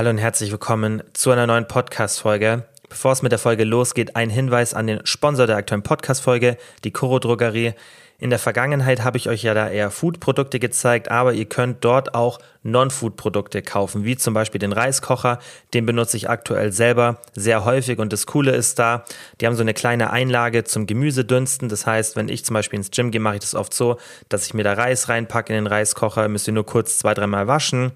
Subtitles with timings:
[0.00, 2.64] Hallo und herzlich willkommen zu einer neuen Podcast-Folge.
[2.88, 6.90] Bevor es mit der Folge losgeht, ein Hinweis an den Sponsor der aktuellen Podcast-Folge, die
[6.90, 7.74] Koro Drogerie.
[8.18, 12.14] In der Vergangenheit habe ich euch ja da eher Food-Produkte gezeigt, aber ihr könnt dort
[12.14, 15.38] auch Non-Food-Produkte kaufen, wie zum Beispiel den Reiskocher.
[15.74, 19.04] Den benutze ich aktuell selber sehr häufig und das Coole ist da,
[19.38, 21.68] die haben so eine kleine Einlage zum Gemüsedünsten.
[21.68, 23.98] Das heißt, wenn ich zum Beispiel ins Gym gehe, mache ich das oft so,
[24.30, 27.48] dass ich mir da Reis reinpacke in den Reiskocher, müsst ihr nur kurz zwei, dreimal
[27.48, 27.92] waschen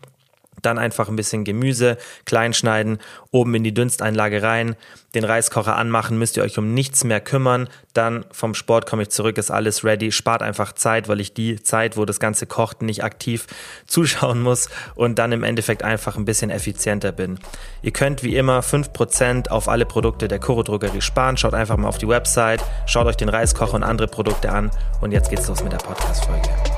[0.65, 2.99] dann einfach ein bisschen Gemüse klein schneiden,
[3.31, 4.77] oben in die Dünsteinlage rein,
[5.15, 7.69] den Reiskocher anmachen, müsst ihr euch um nichts mehr kümmern.
[7.93, 10.11] Dann vom Sport komme ich zurück, ist alles ready.
[10.11, 13.47] Spart einfach Zeit, weil ich die Zeit, wo das Ganze kocht, nicht aktiv
[13.87, 17.39] zuschauen muss und dann im Endeffekt einfach ein bisschen effizienter bin.
[17.83, 21.37] Ihr könnt wie immer 5% auf alle Produkte der Kuro Drogerie sparen.
[21.37, 24.71] Schaut einfach mal auf die Website, schaut euch den Reiskocher und andere Produkte an
[25.01, 26.74] und jetzt geht's los mit der Podcast-Folge.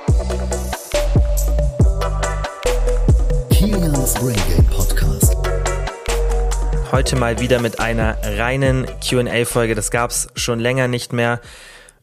[4.06, 5.36] Kilians Brain Game Podcast.
[6.92, 9.74] Heute mal wieder mit einer reinen QA-Folge.
[9.74, 11.40] Das gab es schon länger nicht mehr.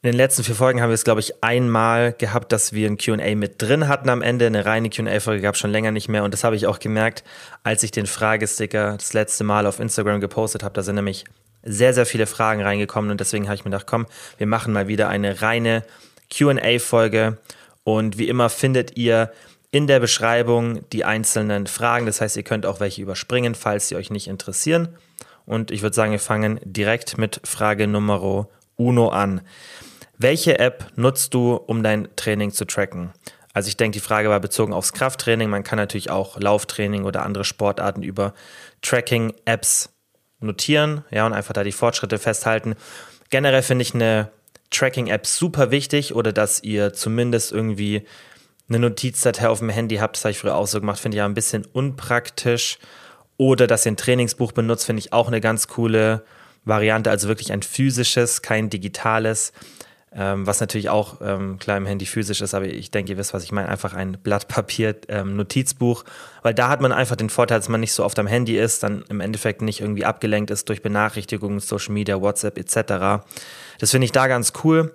[0.02, 2.98] In den letzten vier Folgen haben wir es, glaube ich, einmal gehabt, dass wir ein
[2.98, 4.48] QA mit drin hatten am Ende.
[4.48, 6.26] Eine reine QA-Folge gab es schon länger nicht mehr.
[6.26, 7.24] Und das habe ich auch gemerkt,
[7.64, 10.74] als ich den Fragesticker das letzte Mal auf Instagram gepostet habe.
[10.74, 11.24] Da sind nämlich
[11.64, 13.12] sehr, sehr viele Fragen reingekommen.
[13.12, 14.08] Und deswegen habe ich mir gedacht, komm,
[14.38, 15.84] wir machen mal wieder eine reine
[16.30, 17.38] QA-Folge.
[17.86, 19.32] Und wie immer findet ihr
[19.74, 22.06] in der Beschreibung die einzelnen Fragen.
[22.06, 24.90] Das heißt, ihr könnt auch welche überspringen, falls sie euch nicht interessieren.
[25.48, 29.42] Und ich würde sagen, wir fangen direkt mit Frage Nummer uno an.
[30.20, 33.14] Welche App nutzt du, um dein Training zu tracken?
[33.52, 35.50] Also ich denke, die Frage war bezogen aufs Krafttraining.
[35.50, 38.36] Man kann natürlich auch Lauftraining oder andere Sportarten über
[38.84, 39.90] Tracking-Apps
[40.40, 42.76] notieren, ja, und einfach da die Fortschritte festhalten.
[43.32, 44.30] Generell finde ich eine
[44.70, 48.06] Tracking-App super wichtig oder dass ihr zumindest irgendwie
[48.70, 51.20] eine Notizdatei auf dem Handy habt, das habe ich früher auch so gemacht, finde ich
[51.20, 52.80] ja ein bisschen unpraktisch.
[53.38, 56.24] Oder dass ihr ein Trainingsbuch benutzt, finde ich auch eine ganz coole
[56.66, 57.10] Variante.
[57.10, 59.54] Also wirklich ein physisches, kein digitales.
[60.16, 63.34] Ähm, was natürlich auch ähm, klar im Handy physisch ist, aber ich denke, ihr wisst,
[63.34, 63.68] was ich meine.
[63.68, 66.04] Einfach ein Blatt Papier, ähm, Notizbuch,
[66.44, 68.84] weil da hat man einfach den Vorteil, dass man nicht so oft am Handy ist,
[68.84, 73.26] dann im Endeffekt nicht irgendwie abgelenkt ist durch Benachrichtigungen, Social Media, WhatsApp etc.
[73.80, 74.94] Das finde ich da ganz cool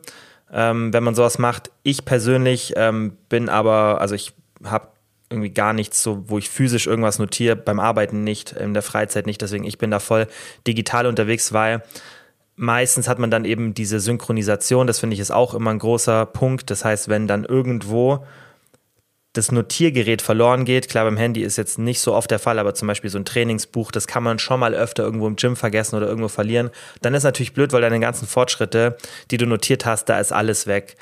[0.52, 1.70] ähm, wenn man sowas macht.
[1.82, 4.32] Ich persönlich ähm, bin aber, also ich
[4.64, 4.88] habe
[5.30, 9.26] irgendwie gar nichts so, wo ich physisch irgendwas notiere, beim Arbeiten nicht, in der Freizeit
[9.26, 9.42] nicht.
[9.42, 10.26] Deswegen ich bin da voll
[10.66, 11.82] digital unterwegs, weil
[12.56, 14.86] meistens hat man dann eben diese Synchronisation.
[14.86, 16.70] Das finde ich ist auch immer ein großer Punkt.
[16.70, 18.24] Das heißt, wenn dann irgendwo
[19.32, 20.88] das Notiergerät verloren geht.
[20.88, 23.24] Klar, beim Handy ist jetzt nicht so oft der Fall, aber zum Beispiel so ein
[23.24, 26.70] Trainingsbuch, das kann man schon mal öfter irgendwo im Gym vergessen oder irgendwo verlieren.
[27.02, 28.96] Dann ist natürlich blöd, weil deine ganzen Fortschritte,
[29.30, 30.96] die du notiert hast, da ist alles weg.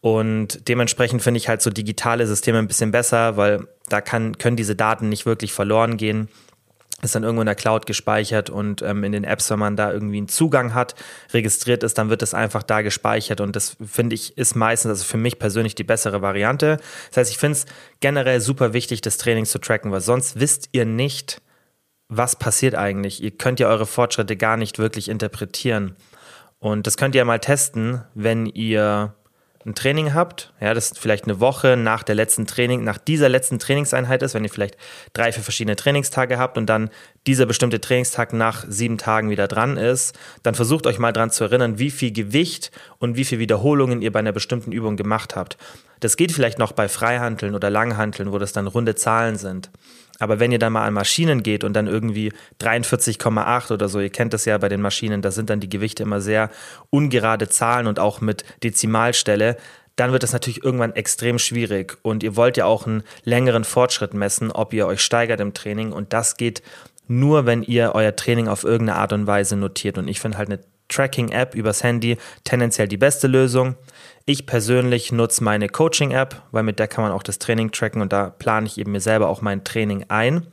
[0.00, 4.56] Und dementsprechend finde ich halt so digitale Systeme ein bisschen besser, weil da kann, können
[4.56, 6.28] diese Daten nicht wirklich verloren gehen
[7.02, 9.92] ist dann irgendwo in der Cloud gespeichert und ähm, in den Apps, wenn man da
[9.92, 10.94] irgendwie einen Zugang hat,
[11.32, 15.04] registriert ist, dann wird es einfach da gespeichert und das finde ich ist meistens, also
[15.04, 16.78] für mich persönlich die bessere Variante.
[17.08, 17.66] Das heißt, ich finde es
[18.00, 21.42] generell super wichtig, das Training zu tracken, weil sonst wisst ihr nicht,
[22.08, 23.22] was passiert eigentlich.
[23.22, 25.96] Ihr könnt ja eure Fortschritte gar nicht wirklich interpretieren.
[26.58, 29.14] Und das könnt ihr mal testen, wenn ihr
[29.66, 33.58] ein Training habt, ja, das vielleicht eine Woche nach der letzten Training, nach dieser letzten
[33.58, 34.76] Trainingseinheit ist, wenn ihr vielleicht
[35.12, 36.90] drei, vier verschiedene Trainingstage habt und dann
[37.26, 41.44] dieser bestimmte Trainingstag nach sieben Tagen wieder dran ist, dann versucht euch mal dran zu
[41.44, 45.56] erinnern, wie viel Gewicht und wie viele Wiederholungen ihr bei einer bestimmten Übung gemacht habt.
[46.00, 49.70] Das geht vielleicht noch bei Freihanteln oder Langhanteln, wo das dann runde Zahlen sind.
[50.18, 54.10] Aber wenn ihr dann mal an Maschinen geht und dann irgendwie 43,8 oder so, ihr
[54.10, 56.50] kennt das ja bei den Maschinen, da sind dann die Gewichte immer sehr
[56.90, 59.56] ungerade Zahlen und auch mit Dezimalstelle,
[59.96, 61.98] dann wird das natürlich irgendwann extrem schwierig.
[62.02, 65.92] Und ihr wollt ja auch einen längeren Fortschritt messen, ob ihr euch steigert im Training.
[65.92, 66.62] Und das geht
[67.08, 69.96] nur, wenn ihr euer Training auf irgendeine Art und Weise notiert.
[69.96, 73.74] Und ich finde halt eine Tracking-App übers Handy tendenziell die beste Lösung.
[74.28, 78.12] Ich persönlich nutze meine Coaching-App, weil mit der kann man auch das Training tracken und
[78.12, 80.48] da plane ich eben mir selber auch mein Training ein.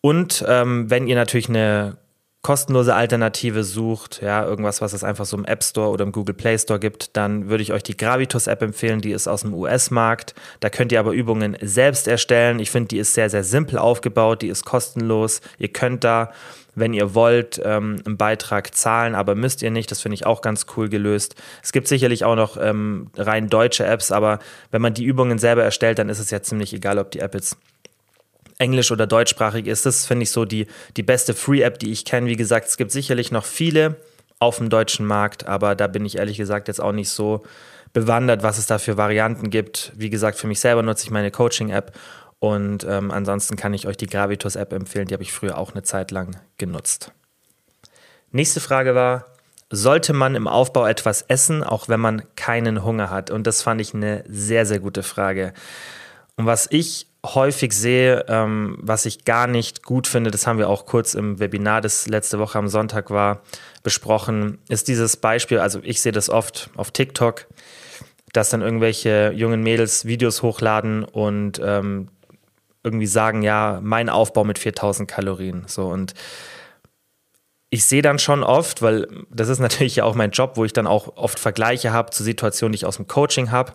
[0.00, 1.98] Und ähm, wenn ihr natürlich eine
[2.42, 6.36] kostenlose Alternative sucht, ja, irgendwas, was es einfach so im App Store oder im Google
[6.36, 9.52] Play Store gibt, dann würde ich euch die Gravitus App empfehlen, die ist aus dem
[9.52, 10.36] US-Markt.
[10.60, 12.60] Da könnt ihr aber Übungen selbst erstellen.
[12.60, 15.40] Ich finde, die ist sehr, sehr simpel aufgebaut, die ist kostenlos.
[15.58, 16.30] Ihr könnt da
[16.78, 19.90] wenn ihr wollt, ähm, einen Beitrag zahlen, aber müsst ihr nicht.
[19.90, 21.34] Das finde ich auch ganz cool gelöst.
[21.62, 24.38] Es gibt sicherlich auch noch ähm, rein deutsche Apps, aber
[24.70, 27.34] wenn man die Übungen selber erstellt, dann ist es ja ziemlich egal, ob die App
[27.34, 27.56] jetzt
[28.58, 29.86] englisch- oder deutschsprachig ist.
[29.86, 30.66] Das finde ich so die,
[30.96, 32.28] die beste Free-App, die ich kenne.
[32.28, 33.96] Wie gesagt, es gibt sicherlich noch viele
[34.40, 37.44] auf dem deutschen Markt, aber da bin ich ehrlich gesagt jetzt auch nicht so
[37.92, 39.92] bewandert, was es da für Varianten gibt.
[39.96, 41.92] Wie gesagt, für mich selber nutze ich meine Coaching-App
[42.40, 45.82] Und ähm, ansonsten kann ich euch die Gravitus-App empfehlen, die habe ich früher auch eine
[45.82, 47.12] Zeit lang genutzt.
[48.30, 49.26] Nächste Frage war,
[49.70, 53.30] sollte man im Aufbau etwas essen, auch wenn man keinen Hunger hat?
[53.30, 55.52] Und das fand ich eine sehr, sehr gute Frage.
[56.36, 60.68] Und was ich häufig sehe, ähm, was ich gar nicht gut finde, das haben wir
[60.68, 63.42] auch kurz im Webinar, das letzte Woche am Sonntag war,
[63.82, 67.46] besprochen, ist dieses Beispiel, also ich sehe das oft auf TikTok,
[68.32, 72.08] dass dann irgendwelche jungen Mädels Videos hochladen und ähm,
[72.82, 75.64] irgendwie sagen, ja, mein Aufbau mit 4000 Kalorien.
[75.66, 76.14] So und
[77.70, 80.72] ich sehe dann schon oft, weil das ist natürlich ja auch mein Job, wo ich
[80.72, 83.74] dann auch oft Vergleiche habe zu Situationen, die ich aus dem Coaching habe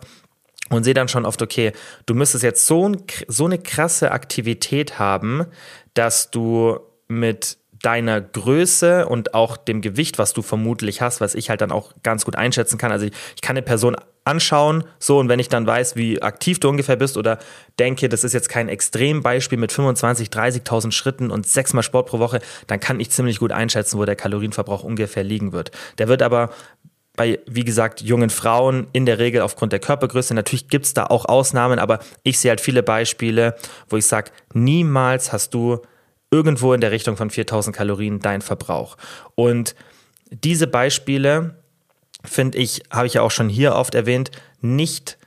[0.70, 1.72] und sehe dann schon oft, okay,
[2.06, 5.46] du müsstest jetzt so, ein, so eine krasse Aktivität haben,
[5.94, 11.50] dass du mit deiner Größe und auch dem Gewicht, was du vermutlich hast, was ich
[11.50, 12.92] halt dann auch ganz gut einschätzen kann.
[12.92, 16.58] Also ich, ich, kann eine Person anschauen, so und wenn ich dann weiß, wie aktiv
[16.58, 17.38] du ungefähr bist oder
[17.78, 22.40] denke, das ist jetzt kein Extrembeispiel mit 25, 30.000 Schritten und sechsmal Sport pro Woche,
[22.66, 25.70] dann kann ich ziemlich gut einschätzen, wo der Kalorienverbrauch ungefähr liegen wird.
[25.98, 26.50] Der wird aber
[27.16, 30.34] bei, wie gesagt, jungen Frauen in der Regel aufgrund der Körpergröße.
[30.34, 33.54] Natürlich gibt es da auch Ausnahmen, aber ich sehe halt viele Beispiele,
[33.88, 35.80] wo ich sage, niemals hast du
[36.30, 38.96] irgendwo in der Richtung von 4000 Kalorien dein Verbrauch.
[39.34, 39.74] Und
[40.30, 41.62] diese Beispiele,
[42.24, 44.30] finde ich, habe ich ja auch schon hier oft erwähnt,
[44.60, 45.18] nicht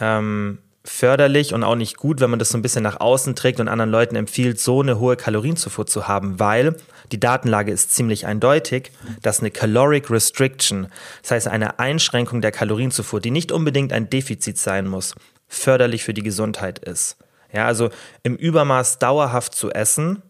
[0.00, 3.60] ähm, förderlich und auch nicht gut, wenn man das so ein bisschen nach außen trägt
[3.60, 6.76] und anderen Leuten empfiehlt, so eine hohe Kalorienzufuhr zu haben, weil
[7.12, 8.90] die Datenlage ist ziemlich eindeutig,
[9.22, 10.88] dass eine Caloric Restriction,
[11.22, 15.14] das heißt eine Einschränkung der Kalorienzufuhr, die nicht unbedingt ein Defizit sein muss,
[15.46, 17.16] förderlich für die Gesundheit ist.
[17.52, 17.90] Ja, also
[18.22, 20.22] im Übermaß dauerhaft zu essen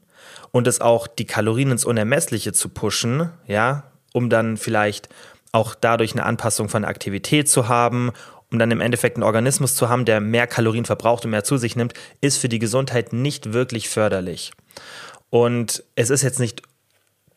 [0.50, 5.08] und es auch die Kalorien ins Unermessliche zu pushen, ja, um dann vielleicht
[5.52, 8.12] auch dadurch eine Anpassung von Aktivität zu haben
[8.50, 11.56] um dann im Endeffekt einen Organismus zu haben, der mehr Kalorien verbraucht und mehr zu
[11.56, 14.52] sich nimmt, ist für die Gesundheit nicht wirklich förderlich.
[15.30, 16.62] Und es ist jetzt nicht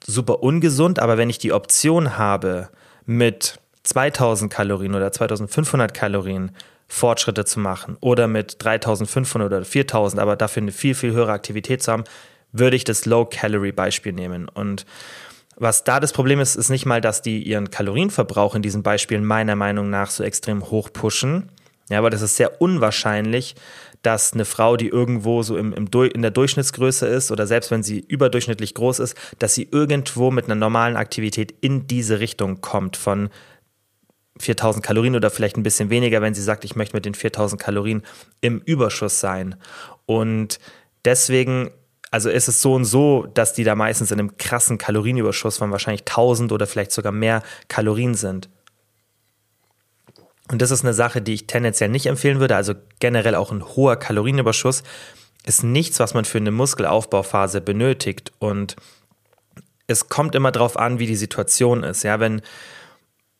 [0.05, 2.69] super ungesund, aber wenn ich die Option habe,
[3.05, 6.51] mit 2000 Kalorien oder 2500 Kalorien
[6.87, 11.81] Fortschritte zu machen oder mit 3500 oder 4000, aber dafür eine viel, viel höhere Aktivität
[11.81, 12.03] zu haben,
[12.51, 14.49] würde ich das Low-Calorie-Beispiel nehmen.
[14.49, 14.85] Und
[15.55, 19.25] was da das Problem ist, ist nicht mal, dass die ihren Kalorienverbrauch in diesen Beispielen
[19.25, 21.51] meiner Meinung nach so extrem hoch pushen.
[21.89, 23.55] Ja, aber das ist sehr unwahrscheinlich,
[24.01, 27.83] dass eine Frau, die irgendwo so im, im in der Durchschnittsgröße ist oder selbst wenn
[27.83, 32.97] sie überdurchschnittlich groß ist, dass sie irgendwo mit einer normalen Aktivität in diese Richtung kommt
[32.97, 33.29] von
[34.39, 37.61] 4000 Kalorien oder vielleicht ein bisschen weniger, wenn sie sagt, ich möchte mit den 4000
[37.61, 38.01] Kalorien
[38.39, 39.55] im Überschuss sein.
[40.05, 40.59] Und
[41.05, 41.69] deswegen
[42.11, 45.71] also ist es so und so, dass die da meistens in einem krassen Kalorienüberschuss von
[45.71, 48.49] wahrscheinlich 1000 oder vielleicht sogar mehr Kalorien sind.
[50.51, 52.57] Und das ist eine Sache, die ich tendenziell nicht empfehlen würde.
[52.57, 54.83] Also generell auch ein hoher Kalorienüberschuss
[55.45, 58.33] ist nichts, was man für eine Muskelaufbauphase benötigt.
[58.39, 58.75] Und
[59.87, 62.03] es kommt immer darauf an, wie die Situation ist.
[62.03, 62.41] Ja, wenn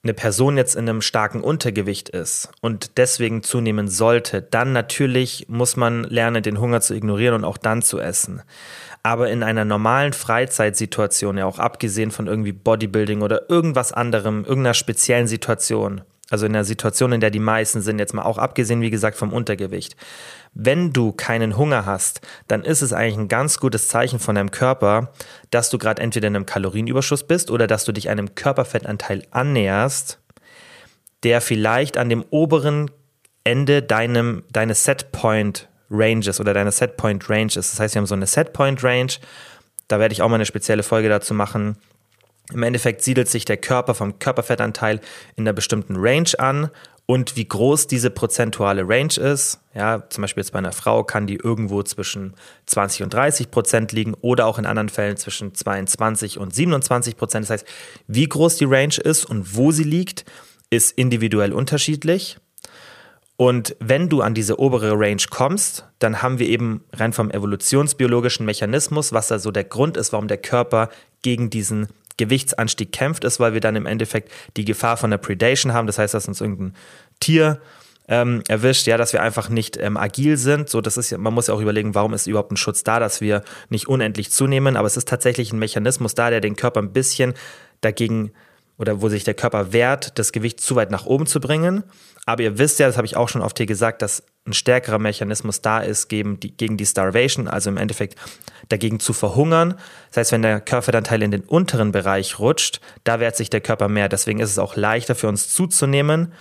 [0.03, 5.75] eine Person jetzt in einem starken Untergewicht ist und deswegen zunehmen sollte, dann natürlich muss
[5.77, 8.41] man lernen, den Hunger zu ignorieren und auch dann zu essen.
[9.03, 14.73] Aber in einer normalen Freizeitsituation, ja auch abgesehen von irgendwie Bodybuilding oder irgendwas anderem, irgendeiner
[14.73, 16.01] speziellen Situation,
[16.31, 19.17] also in einer Situation, in der die meisten sind, jetzt mal auch abgesehen, wie gesagt,
[19.17, 19.95] vom Untergewicht.
[20.53, 24.51] Wenn du keinen Hunger hast, dann ist es eigentlich ein ganz gutes Zeichen von deinem
[24.51, 25.11] Körper,
[25.49, 30.19] dass du gerade entweder in einem Kalorienüberschuss bist oder dass du dich einem Körperfettanteil annäherst,
[31.23, 32.89] der vielleicht an dem oberen
[33.43, 37.73] Ende deinem, deines Setpoint Ranges oder deiner Setpoint Range ist.
[37.73, 39.11] Das heißt, wir haben so eine Setpoint Range.
[39.87, 41.75] Da werde ich auch mal eine spezielle Folge dazu machen
[42.51, 44.99] im Endeffekt siedelt sich der Körper vom Körperfettanteil
[45.35, 46.69] in einer bestimmten Range an
[47.05, 51.27] und wie groß diese prozentuale Range ist, ja, zum Beispiel jetzt bei einer Frau kann
[51.27, 52.35] die irgendwo zwischen
[52.67, 57.43] 20 und 30 Prozent liegen oder auch in anderen Fällen zwischen 22 und 27 Prozent.
[57.43, 57.67] Das heißt,
[58.07, 60.23] wie groß die Range ist und wo sie liegt,
[60.69, 62.37] ist individuell unterschiedlich.
[63.35, 68.45] Und wenn du an diese obere Range kommst, dann haben wir eben rein vom evolutionsbiologischen
[68.45, 70.89] Mechanismus, was da so der Grund ist, warum der Körper
[71.23, 71.87] gegen diesen
[72.21, 75.87] Gewichtsanstieg kämpft, ist, weil wir dann im Endeffekt die Gefahr von der Predation haben.
[75.87, 76.75] Das heißt, dass uns irgendein
[77.19, 77.59] Tier
[78.07, 80.69] ähm, erwischt, ja, dass wir einfach nicht ähm, agil sind.
[80.69, 83.21] So, das ist man muss ja auch überlegen, warum ist überhaupt ein Schutz da, dass
[83.21, 84.75] wir nicht unendlich zunehmen.
[84.75, 87.33] Aber es ist tatsächlich ein Mechanismus da, der den Körper ein bisschen
[87.81, 88.31] dagegen
[88.77, 91.83] oder wo sich der Körper wehrt, das Gewicht zu weit nach oben zu bringen.
[92.25, 94.99] Aber ihr wisst ja, das habe ich auch schon oft hier gesagt, dass ein stärkerer
[94.99, 98.15] Mechanismus da ist gegen die, gegen die Starvation, also im Endeffekt
[98.69, 99.75] dagegen zu verhungern.
[100.09, 103.87] Das heißt, wenn der Körperfettanteil in den unteren Bereich rutscht, da wehrt sich der Körper
[103.87, 104.09] mehr.
[104.09, 106.33] Deswegen ist es auch leichter für uns zuzunehmen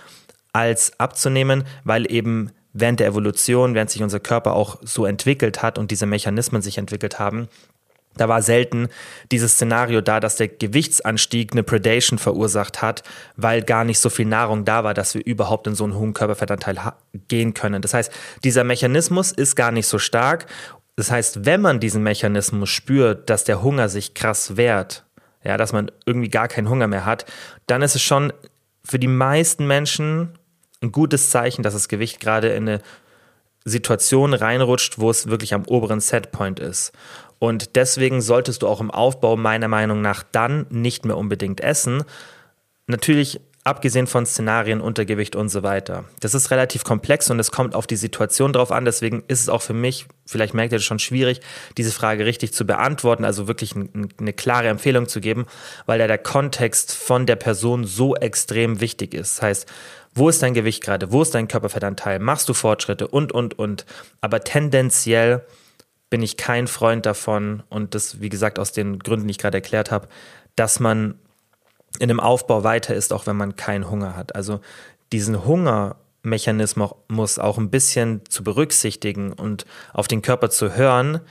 [0.53, 5.77] als abzunehmen, weil eben während der Evolution, während sich unser Körper auch so entwickelt hat
[5.77, 7.47] und diese Mechanismen sich entwickelt haben,
[8.15, 8.89] da war selten
[9.31, 13.03] dieses Szenario da, dass der Gewichtsanstieg eine Predation verursacht hat,
[13.37, 16.13] weil gar nicht so viel Nahrung da war, dass wir überhaupt in so einen hohen
[16.13, 16.77] Körperfettanteil
[17.27, 17.81] gehen können.
[17.81, 18.11] Das heißt,
[18.43, 20.47] dieser Mechanismus ist gar nicht so stark.
[20.95, 25.05] Das heißt, wenn man diesen Mechanismus spürt, dass der Hunger sich krass wehrt,
[25.43, 27.25] ja, dass man irgendwie gar keinen Hunger mehr hat,
[27.65, 28.33] dann ist es schon
[28.83, 30.37] für die meisten Menschen
[30.81, 32.81] ein gutes Zeichen, dass das Gewicht gerade in eine
[33.63, 36.91] Situation reinrutscht, wo es wirklich am oberen Setpoint ist.
[37.41, 42.03] Und deswegen solltest du auch im Aufbau meiner Meinung nach dann nicht mehr unbedingt essen.
[42.85, 46.05] Natürlich abgesehen von Szenarien, Untergewicht und so weiter.
[46.19, 48.85] Das ist relativ komplex und es kommt auf die Situation drauf an.
[48.85, 51.41] Deswegen ist es auch für mich, vielleicht merkt ihr das schon schwierig,
[51.77, 55.47] diese Frage richtig zu beantworten, also wirklich eine klare Empfehlung zu geben,
[55.87, 59.37] weil da der Kontext von der Person so extrem wichtig ist.
[59.37, 59.71] Das heißt,
[60.13, 61.11] wo ist dein Gewicht gerade?
[61.11, 62.19] Wo ist dein Körperfettanteil?
[62.19, 63.07] Machst du Fortschritte?
[63.07, 63.87] Und, und, und.
[64.21, 65.43] Aber tendenziell
[66.11, 69.57] bin ich kein Freund davon und das, wie gesagt, aus den Gründen, die ich gerade
[69.57, 70.07] erklärt habe,
[70.55, 71.15] dass man
[71.99, 74.35] in einem Aufbau weiter ist, auch wenn man keinen Hunger hat.
[74.35, 74.59] Also
[75.11, 81.21] diesen Hungermechanismus auch ein bisschen zu berücksichtigen und auf den Körper zu hören,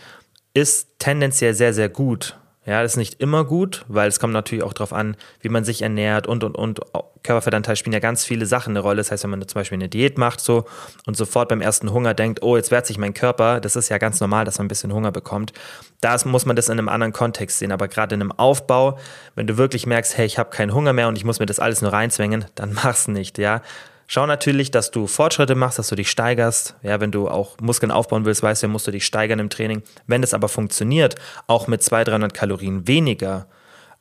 [0.55, 2.39] ist tendenziell sehr, sehr gut.
[2.67, 5.65] Ja, das ist nicht immer gut, weil es kommt natürlich auch darauf an, wie man
[5.65, 6.81] sich ernährt und und und.
[7.23, 8.97] Körperfettanteil spielen ja ganz viele Sachen eine Rolle.
[8.97, 10.65] Das heißt, wenn man zum Beispiel eine Diät macht so
[11.07, 13.99] und sofort beim ersten Hunger denkt, oh, jetzt wehrt sich mein Körper, das ist ja
[13.99, 15.53] ganz normal, dass man ein bisschen Hunger bekommt.
[16.01, 17.73] Da muss man das in einem anderen Kontext sehen.
[17.73, 18.99] Aber gerade in einem Aufbau,
[19.35, 21.61] wenn du wirklich merkst, hey, ich habe keinen Hunger mehr und ich muss mir das
[21.61, 23.63] alles nur reinzwängen, dann mach's nicht, ja.
[24.13, 26.75] Schau natürlich, dass du Fortschritte machst, dass du dich steigerst.
[26.83, 29.85] Ja, wenn du auch Muskeln aufbauen willst, weißt du, musst du dich steigern im Training.
[30.09, 31.15] Wenn das aber funktioniert,
[31.47, 33.47] auch mit 200, 300 Kalorien weniger,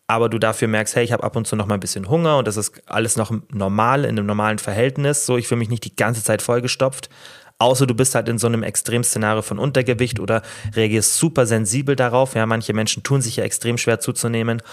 [0.07, 2.39] aber du dafür merkst, hey, ich habe ab und zu noch mal ein bisschen Hunger
[2.39, 5.27] und das ist alles noch normal, in einem normalen Verhältnis.
[5.27, 7.11] So, ich fühle mich nicht die ganze Zeit vollgestopft.
[7.59, 10.41] Außer du bist halt in so einem Extremszenario von Untergewicht oder
[10.75, 12.33] reagierst super sensibel darauf.
[12.33, 14.63] Ja, manche Menschen tun sich ja extrem schwer zuzunehmen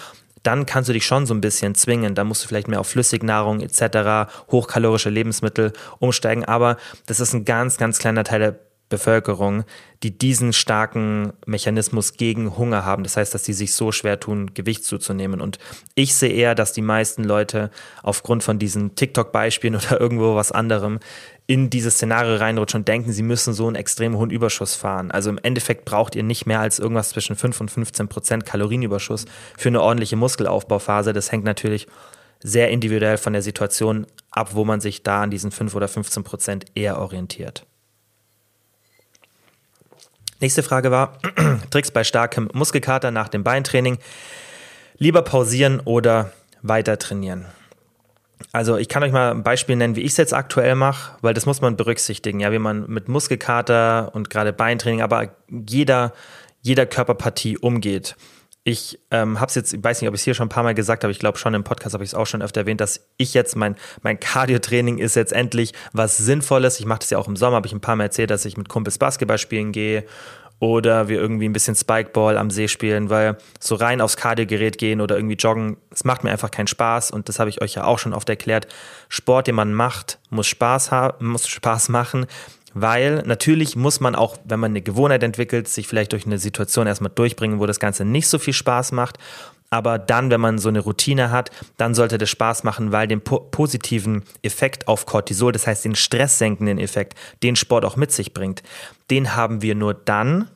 [0.47, 2.15] dann kannst du dich schon so ein bisschen zwingen.
[2.15, 6.45] Da musst du vielleicht mehr auf Flüssignahrung etc., hochkalorische Lebensmittel umsteigen.
[6.45, 6.77] Aber
[7.07, 9.65] das ist ein ganz, ganz kleiner Teil der Bevölkerung,
[10.03, 13.03] die diesen starken Mechanismus gegen Hunger haben.
[13.03, 15.41] Das heißt, dass sie sich so schwer tun, Gewicht zuzunehmen.
[15.41, 15.59] Und
[15.95, 17.71] ich sehe eher, dass die meisten Leute
[18.03, 21.01] aufgrund von diesen TikTok-Beispielen oder irgendwo was anderem
[21.49, 25.11] in dieses Szenario reinrutschen und denken, sie müssen so einen extrem hohen Überschuss fahren.
[25.11, 29.27] Also im Endeffekt braucht ihr nicht mehr als irgendwas zwischen 5 und 15 Prozent Kalorienüberschuss
[29.57, 31.13] für eine ordentliche Muskelaufbauphase.
[31.13, 31.87] Das hängt natürlich
[32.43, 36.25] sehr individuell von der Situation ab, wo man sich da an diesen 5 oder 15
[36.25, 37.67] Prozent eher orientiert.
[40.41, 41.19] Nächste Frage war,
[41.71, 43.99] Tricks bei starkem Muskelkater nach dem Beintraining.
[44.99, 47.47] Lieber pausieren oder weiter trainieren?
[48.53, 51.33] Also ich kann euch mal ein Beispiel nennen, wie ich es jetzt aktuell mache, weil
[51.33, 56.13] das muss man berücksichtigen, ja, wie man mit Muskelkater und gerade Beintraining, aber jeder,
[56.61, 58.15] jeder Körperpartie umgeht.
[58.69, 60.65] Ich ähm, habe es jetzt, ich weiß nicht, ob ich es hier schon ein paar
[60.65, 62.81] Mal gesagt habe, ich glaube schon im Podcast habe ich es auch schon öfter erwähnt,
[62.81, 66.81] dass ich jetzt, mein, mein Cardio-Training ist jetzt endlich was Sinnvolles.
[66.81, 68.57] Ich mache das ja auch im Sommer, habe ich ein paar Mal erzählt, dass ich
[68.57, 70.05] mit Kumpels Basketball spielen gehe
[70.59, 75.01] oder wir irgendwie ein bisschen Spikeball am See spielen, weil so rein aufs Kardiogerät gehen
[75.01, 77.85] oder irgendwie joggen, es macht mir einfach keinen Spaß und das habe ich euch ja
[77.85, 78.67] auch schon oft erklärt.
[79.09, 82.27] Sport, den man macht, muss Spaß haben, muss Spaß machen,
[82.79, 86.87] weil natürlich muss man auch, wenn man eine Gewohnheit entwickelt, sich vielleicht durch eine Situation
[86.87, 89.17] erstmal durchbringen, wo das Ganze nicht so viel Spaß macht.
[89.71, 93.23] Aber dann, wenn man so eine Routine hat, dann sollte das Spaß machen, weil den
[93.23, 98.35] po positiven Effekt auf Cortisol, das heißt den stresssenkenden Effekt, den Sport auch mit sich
[98.35, 98.63] bringt,
[99.11, 100.51] den haben wir nur dann,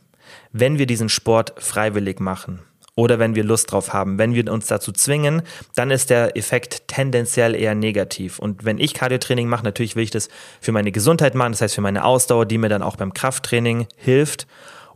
[0.52, 2.60] wenn wir diesen Sport freiwillig machen
[2.94, 4.18] oder wenn wir Lust drauf haben.
[4.18, 5.42] Wenn wir uns dazu zwingen,
[5.74, 8.38] dann ist der Effekt tendenziell eher negativ.
[8.38, 10.28] Und wenn ich Cardiotraining mache, natürlich will ich das
[10.60, 13.86] für meine Gesundheit machen, das heißt für meine Ausdauer, die mir dann auch beim Krafttraining
[13.96, 14.46] hilft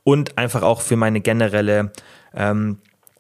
[0.03, 1.93] und einfach auch für meine generelle
[2.35, 2.79] ähm,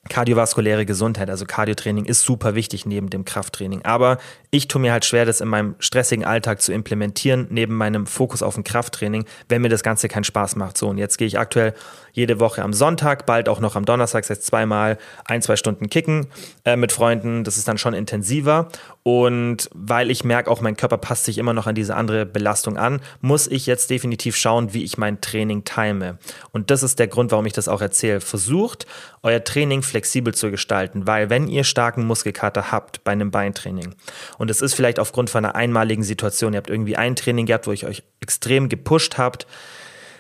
[0.09, 3.85] kardiovaskuläre Gesundheit, also Kardiotraining ist super wichtig neben dem Krafttraining.
[3.85, 4.19] Aber
[4.50, 8.43] ich tue mir halt schwer, das in meinem stressigen Alltag zu implementieren, neben meinem Fokus
[8.43, 10.76] auf dem Krafttraining, wenn mir das Ganze keinen Spaß macht.
[10.76, 11.75] So, und jetzt gehe ich aktuell
[12.14, 15.90] jede Woche am Sonntag, bald auch noch am Donnerstag, das heißt zweimal ein, zwei Stunden
[15.90, 16.28] kicken
[16.64, 17.42] äh, mit Freunden.
[17.42, 18.68] Das ist dann schon intensiver.
[19.02, 22.78] Und weil ich merke, auch mein Körper passt sich immer noch an diese andere Belastung
[22.78, 26.18] an, muss ich jetzt definitiv schauen, wie ich mein Training time.
[26.52, 28.21] Und das ist der Grund, warum ich das auch erzähle.
[28.21, 28.87] Versucht,
[29.25, 33.94] euer Training flexibel zu gestalten, weil wenn ihr starken Muskelkater habt bei einem Beintraining
[34.38, 37.66] und es ist vielleicht aufgrund von einer einmaligen Situation, ihr habt irgendwie ein Training gehabt,
[37.66, 39.47] wo ich euch extrem gepusht habt,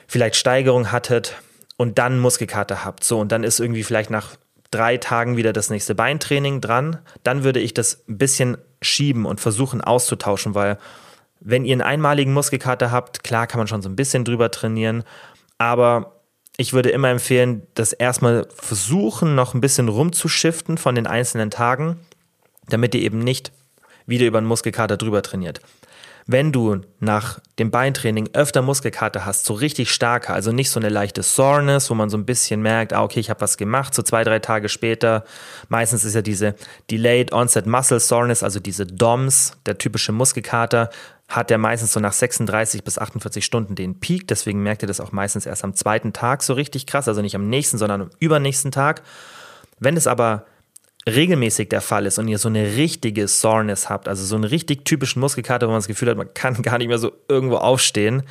[0.08, 1.36] vielleicht Steigerung hattet,
[1.76, 3.04] und dann Muskelkater habt.
[3.04, 4.36] So, und dann ist irgendwie vielleicht nach
[4.70, 6.98] drei Tagen wieder das nächste Beintraining dran.
[7.22, 10.78] Dann würde ich das ein bisschen schieben und versuchen auszutauschen, weil
[11.46, 15.04] Wenn ihr einen einmaligen Muskelkater habt, klar kann man schon so ein bisschen drüber trainieren,
[15.58, 16.20] aber
[16.56, 22.00] ich würde immer empfehlen, das erstmal versuchen, noch ein bisschen rumzuschiften von den einzelnen Tagen,
[22.68, 23.52] damit ihr eben nicht
[24.06, 25.60] wieder über einen Muskelkater drüber trainiert.
[26.26, 30.88] Wenn du nach dem Beintraining öfter Muskelkater hast, so richtig starke, also nicht so eine
[30.88, 34.02] leichte Soreness, wo man so ein bisschen merkt, ah, okay, ich habe was gemacht, so
[34.02, 35.24] zwei, drei Tage später.
[35.68, 36.54] Meistens ist ja diese
[36.90, 40.88] Delayed Onset Muscle Soreness, also diese DOMS, der typische Muskelkater,
[41.28, 44.26] hat der meistens so nach 36 bis 48 Stunden den Peak.
[44.28, 47.34] Deswegen merkt ihr das auch meistens erst am zweiten Tag so richtig krass, also nicht
[47.34, 49.02] am nächsten, sondern am übernächsten Tag.
[49.78, 50.46] Wenn es aber
[51.08, 54.84] regelmäßig der Fall ist und ihr so eine richtige Soreness habt, also so einen richtig
[54.84, 58.22] typischen Muskelkater, wo man das Gefühl hat, man kann gar nicht mehr so irgendwo aufstehen,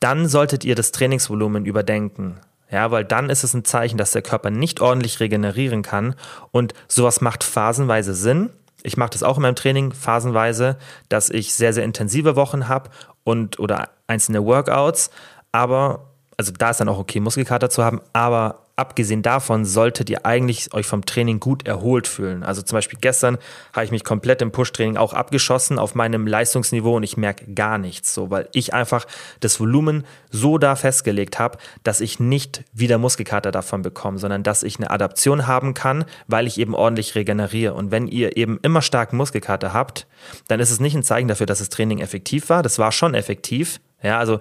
[0.00, 2.40] dann solltet ihr das Trainingsvolumen überdenken.
[2.70, 6.14] Ja, weil dann ist es ein Zeichen, dass der Körper nicht ordentlich regenerieren kann
[6.50, 8.50] und sowas macht phasenweise Sinn.
[8.82, 10.76] Ich mache das auch in meinem Training phasenweise,
[11.08, 12.90] dass ich sehr, sehr intensive Wochen habe
[13.24, 15.10] und oder einzelne Workouts,
[15.50, 20.24] aber also da ist dann auch okay, Muskelkater zu haben, aber abgesehen davon solltet ihr
[20.24, 22.42] eigentlich euch vom Training gut erholt fühlen.
[22.42, 23.38] Also zum Beispiel gestern
[23.72, 27.78] habe ich mich komplett im Push-Training auch abgeschossen auf meinem Leistungsniveau und ich merke gar
[27.78, 29.06] nichts so, weil ich einfach
[29.40, 34.62] das Volumen so da festgelegt habe, dass ich nicht wieder Muskelkater davon bekomme, sondern dass
[34.62, 37.74] ich eine Adaption haben kann, weil ich eben ordentlich regeneriere.
[37.74, 40.06] Und wenn ihr eben immer starken Muskelkater habt,
[40.46, 42.62] dann ist es nicht ein Zeichen dafür, dass das Training effektiv war.
[42.62, 43.80] Das war schon effektiv.
[44.02, 44.38] Ja, also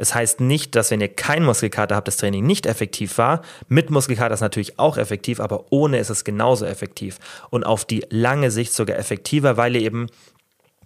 [0.00, 3.42] es heißt nicht, dass wenn ihr keinen Muskelkater habt, das Training nicht effektiv war.
[3.68, 7.18] Mit Muskelkater ist natürlich auch effektiv, aber ohne ist es genauso effektiv.
[7.50, 10.06] Und auf die lange Sicht sogar effektiver, weil ihr eben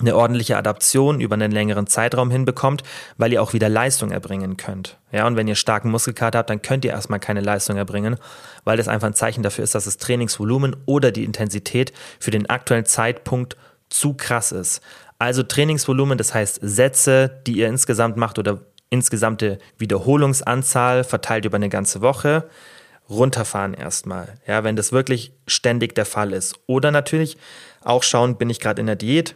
[0.01, 2.83] eine ordentliche Adaption über einen längeren Zeitraum hinbekommt,
[3.17, 4.99] weil ihr auch wieder Leistung erbringen könnt.
[5.13, 8.17] Ja, und wenn ihr starken Muskelkater habt, dann könnt ihr erstmal keine Leistung erbringen,
[8.65, 12.51] weil das einfach ein Zeichen dafür ist, dass das Trainingsvolumen oder die Intensität für den
[12.51, 13.57] aktuellen Zeitpunkt
[13.89, 14.83] zu krass ist.
[15.21, 18.61] Also Trainingsvolumen, das heißt Sätze, die ihr insgesamt macht oder
[18.95, 22.49] insgesamte Wiederholungsanzahl verteilt über eine ganze Woche
[23.11, 24.39] runterfahren erstmal.
[24.47, 26.55] Ja, wenn das wirklich ständig der Fall ist.
[26.67, 27.37] Oder natürlich
[27.83, 29.35] auch schauen, bin ich gerade in der Diät?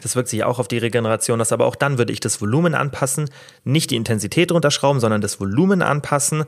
[0.00, 2.74] Das wirkt sich auch auf die Regeneration aus, aber auch dann würde ich das Volumen
[2.76, 3.28] anpassen,
[3.64, 6.44] nicht die Intensität runterschrauben, sondern das Volumen anpassen.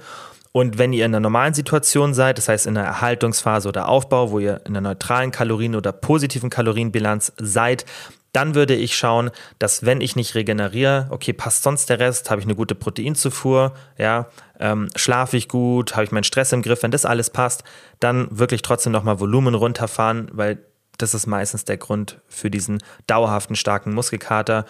[0.53, 4.31] Und wenn ihr in einer normalen Situation seid, das heißt in einer Erhaltungsphase oder Aufbau,
[4.31, 7.85] wo ihr in einer neutralen Kalorien- oder positiven Kalorienbilanz seid,
[8.33, 12.41] dann würde ich schauen, dass wenn ich nicht regeneriere, okay, passt sonst der Rest, habe
[12.41, 16.83] ich eine gute Proteinzufuhr, ja, ähm, schlafe ich gut, habe ich meinen Stress im Griff,
[16.83, 17.65] wenn das alles passt,
[17.99, 20.59] dann wirklich trotzdem nochmal Volumen runterfahren, weil
[20.99, 24.67] das ist meistens der Grund für diesen dauerhaften starken Muskelkater.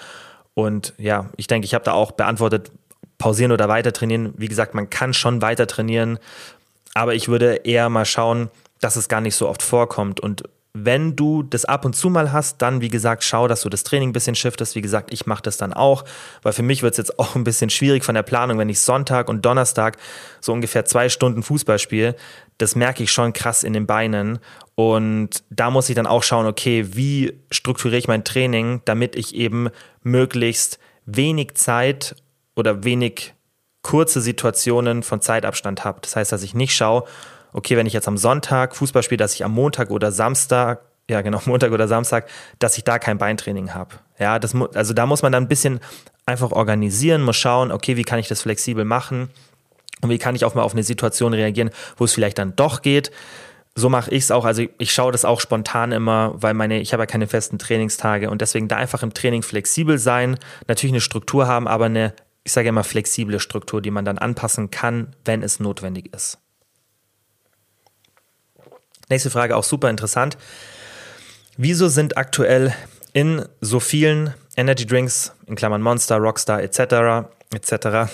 [0.54, 2.70] Und ja, ich denke, ich habe da auch beantwortet,
[3.18, 4.32] pausieren oder weiter trainieren.
[4.36, 6.18] Wie gesagt, man kann schon weiter trainieren,
[6.94, 10.20] aber ich würde eher mal schauen, dass es gar nicht so oft vorkommt.
[10.20, 10.44] Und
[10.84, 13.84] wenn du das ab und zu mal hast, dann wie gesagt, schau, dass du das
[13.84, 14.74] Training ein bisschen shiftest.
[14.74, 16.04] Wie gesagt, ich mache das dann auch,
[16.42, 18.80] weil für mich wird es jetzt auch ein bisschen schwierig von der Planung, wenn ich
[18.80, 19.96] Sonntag und Donnerstag
[20.40, 22.16] so ungefähr zwei Stunden Fußball spiele.
[22.58, 24.38] Das merke ich schon krass in den Beinen.
[24.74, 29.34] Und da muss ich dann auch schauen, okay, wie strukturiere ich mein Training, damit ich
[29.34, 29.68] eben
[30.02, 32.16] möglichst wenig Zeit
[32.56, 33.34] oder wenig
[33.82, 36.00] kurze Situationen von Zeitabstand habe.
[36.02, 37.04] Das heißt, dass ich nicht schaue,
[37.52, 41.20] okay, wenn ich jetzt am Sonntag Fußball spiele, dass ich am Montag oder Samstag, ja
[41.22, 43.96] genau, Montag oder Samstag, dass ich da kein Beintraining habe.
[44.18, 45.80] Ja, das, also da muss man dann ein bisschen
[46.26, 49.30] einfach organisieren, muss schauen, okay, wie kann ich das flexibel machen
[50.00, 52.82] und wie kann ich auch mal auf eine Situation reagieren, wo es vielleicht dann doch
[52.82, 53.10] geht.
[53.74, 54.44] So mache ich es auch.
[54.44, 58.28] Also ich schaue das auch spontan immer, weil meine, ich habe ja keine festen Trainingstage
[58.28, 62.52] und deswegen da einfach im Training flexibel sein, natürlich eine Struktur haben, aber eine, ich
[62.52, 66.38] sage immer, flexible Struktur, die man dann anpassen kann, wenn es notwendig ist.
[69.10, 70.38] Nächste Frage, auch super interessant.
[71.56, 72.72] Wieso sind aktuell
[73.12, 78.10] in so vielen Energy Drinks, in Klammern Monster, Rockstar etc., etc.,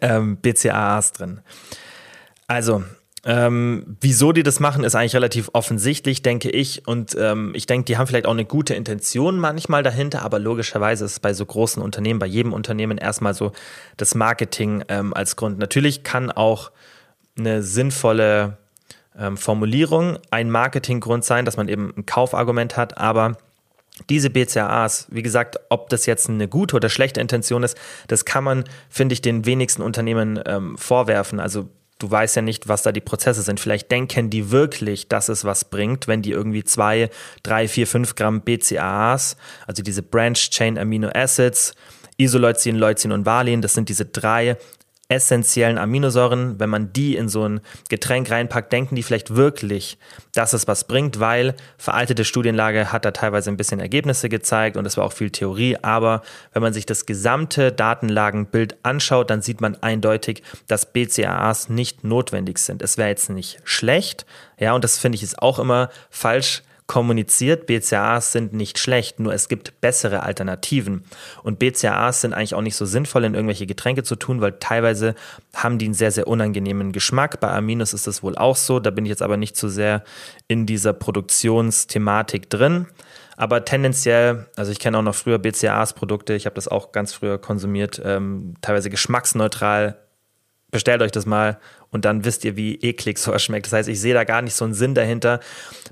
[0.00, 1.40] ähm, BCAAs drin?
[2.46, 2.82] Also,
[3.26, 6.88] ähm, wieso die das machen, ist eigentlich relativ offensichtlich, denke ich.
[6.88, 11.04] Und ähm, ich denke, die haben vielleicht auch eine gute Intention manchmal dahinter, aber logischerweise
[11.04, 13.52] ist es bei so großen Unternehmen, bei jedem Unternehmen erstmal so
[13.98, 15.58] das Marketing ähm, als Grund.
[15.58, 16.70] Natürlich kann auch
[17.36, 18.56] eine sinnvolle
[19.18, 23.36] ähm, Formulierung ein Marketinggrund sein, dass man eben ein Kaufargument hat, aber
[24.08, 27.76] diese BCAAs, wie gesagt, ob das jetzt eine gute oder schlechte Intention ist,
[28.06, 31.40] das kann man, finde ich, den wenigsten Unternehmen ähm, vorwerfen.
[31.40, 33.60] Also du weißt ja nicht, was da die Prozesse sind.
[33.60, 37.10] Vielleicht denken die wirklich, dass es was bringt, wenn die irgendwie zwei,
[37.42, 41.74] drei, vier, fünf Gramm BCAAs, also diese Branch Chain Amino Acids,
[42.16, 44.56] Isoleucin, Leucin und Valin, das sind diese drei
[45.08, 49.96] essentiellen Aminosäuren, wenn man die in so ein Getränk reinpackt, denken die vielleicht wirklich,
[50.34, 54.84] dass es was bringt, weil veraltete Studienlage hat da teilweise ein bisschen Ergebnisse gezeigt und
[54.84, 56.20] es war auch viel Theorie, aber
[56.52, 62.58] wenn man sich das gesamte Datenlagenbild anschaut, dann sieht man eindeutig, dass BCAAs nicht notwendig
[62.58, 62.82] sind.
[62.82, 64.26] Es wäre jetzt nicht schlecht,
[64.58, 69.32] ja, und das finde ich ist auch immer falsch kommuniziert, BCAAs sind nicht schlecht, nur
[69.34, 71.04] es gibt bessere Alternativen.
[71.42, 75.14] Und BCAAs sind eigentlich auch nicht so sinnvoll in irgendwelche Getränke zu tun, weil teilweise
[75.54, 77.40] haben die einen sehr, sehr unangenehmen Geschmack.
[77.40, 80.02] Bei Aminos ist das wohl auch so, da bin ich jetzt aber nicht so sehr
[80.48, 82.86] in dieser Produktionsthematik drin.
[83.36, 87.38] Aber tendenziell, also ich kenne auch noch früher BCAAs-Produkte, ich habe das auch ganz früher
[87.38, 89.98] konsumiert, ähm, teilweise geschmacksneutral.
[90.70, 91.58] Bestellt euch das mal
[91.90, 93.66] und dann wisst ihr, wie eklig sowas schmeckt.
[93.66, 95.40] Das heißt, ich sehe da gar nicht so einen Sinn dahinter,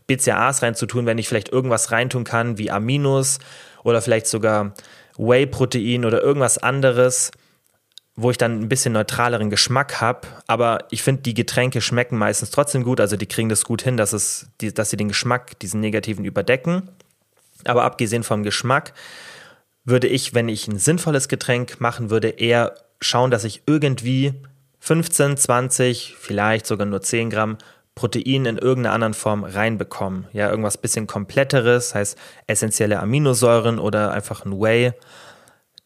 [0.07, 3.39] BCAAs reinzutun, wenn ich vielleicht irgendwas reintun kann, wie Aminos
[3.83, 4.75] oder vielleicht sogar
[5.17, 7.31] Whey-Protein oder irgendwas anderes,
[8.17, 10.27] wo ich dann ein bisschen neutraleren Geschmack habe.
[10.47, 13.01] Aber ich finde, die Getränke schmecken meistens trotzdem gut.
[13.01, 16.89] Also die kriegen das gut hin, dass, es, dass sie den Geschmack, diesen negativen überdecken.
[17.65, 18.93] Aber abgesehen vom Geschmack
[19.85, 24.35] würde ich, wenn ich ein sinnvolles Getränk machen würde, eher schauen, dass ich irgendwie
[24.87, 27.59] 15, 20, vielleicht sogar nur 10 Gramm
[27.97, 30.29] Protein in irgendeiner anderen Form reinbekommen.
[30.33, 34.93] Ja, irgendwas bisschen kompletteres, heißt essentielle Aminosäuren oder einfach ein Whey.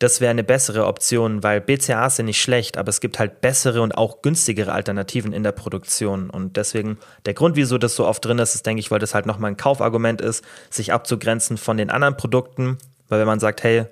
[0.00, 3.80] Das wäre eine bessere Option, weil BCAAs sind nicht schlecht, aber es gibt halt bessere
[3.80, 6.28] und auch günstigere Alternativen in der Produktion.
[6.28, 9.14] Und deswegen der Grund, wieso das so oft drin ist, ist, denke ich, weil das
[9.14, 12.76] halt nochmal ein Kaufargument ist, sich abzugrenzen von den anderen Produkten.
[13.08, 13.86] Weil wenn man sagt, hey,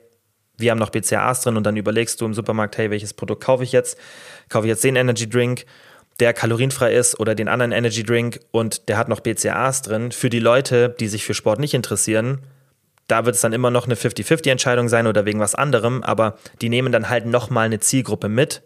[0.59, 3.65] wir haben noch BCAAs drin und dann überlegst du im Supermarkt, hey, welches Produkt kaufe
[3.65, 3.99] ich jetzt?
[4.49, 5.65] Kaufe ich jetzt den Energy Drink,
[6.21, 10.13] der kalorienfrei ist oder den anderen Energy Drink und der hat noch BCAAs drin.
[10.13, 12.41] Für die Leute, die sich für Sport nicht interessieren,
[13.07, 16.69] da wird es dann immer noch eine 50-50-Entscheidung sein oder wegen was anderem, aber die
[16.69, 18.63] nehmen dann halt nochmal eine Zielgruppe mit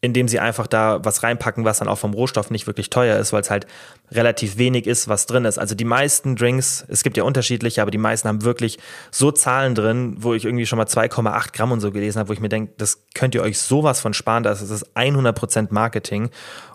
[0.00, 3.32] indem sie einfach da was reinpacken, was dann auch vom Rohstoff nicht wirklich teuer ist,
[3.32, 3.66] weil es halt
[4.12, 5.58] relativ wenig ist, was drin ist.
[5.58, 8.78] Also die meisten Drinks, es gibt ja unterschiedliche, aber die meisten haben wirklich
[9.10, 12.32] so Zahlen drin, wo ich irgendwie schon mal 2,8 Gramm und so gelesen habe, wo
[12.32, 16.30] ich mir denke, das könnt ihr euch sowas von sparen, das ist 100% Marketing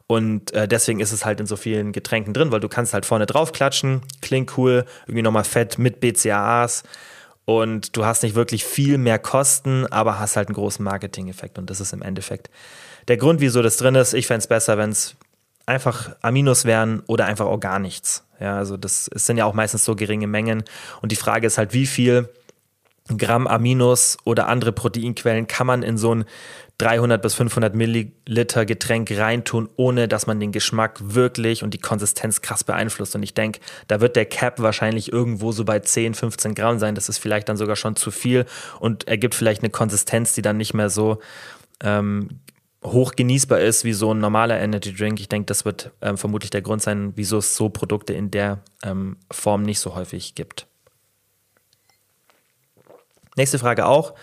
[0.08, 3.06] und äh, deswegen ist es halt in so vielen Getränken drin, weil du kannst halt
[3.06, 6.84] vorne drauf klatschen, klingt cool, irgendwie nochmal Fett mit BCAAs
[7.46, 11.70] und du hast nicht wirklich viel mehr Kosten, aber hast halt einen großen Marketing-Effekt und
[11.70, 12.50] das ist im Endeffekt
[13.08, 15.16] der Grund, wieso das drin ist, ich fände es besser, wenn es
[15.66, 18.26] einfach Aminos wären oder einfach auch gar nichts.
[18.40, 20.64] Ja, also das, sind ja auch meistens so geringe Mengen.
[21.02, 22.30] Und die Frage ist halt, wie viel
[23.18, 26.26] Gramm Aminos oder andere Proteinquellen kann man in so ein
[26.80, 32.42] 300 bis 500 Milliliter Getränk reintun, ohne dass man den Geschmack wirklich und die Konsistenz
[32.42, 33.16] krass beeinflusst.
[33.16, 36.96] Und ich denke, da wird der Cap wahrscheinlich irgendwo so bei 10, 15 Gramm sein.
[36.96, 38.46] Das ist vielleicht dann sogar schon zu viel
[38.80, 41.20] und ergibt vielleicht eine Konsistenz, die dann nicht mehr so
[41.82, 42.40] ähm,
[42.84, 45.20] hoch genießbar ist wie so ein normaler Energy Drink.
[45.20, 48.60] Ich denke, das wird ähm, vermutlich der Grund sein, wieso es so Produkte in der
[48.84, 50.68] ähm, Form nicht so häufig gibt.
[53.36, 54.14] Nächste Frage auch.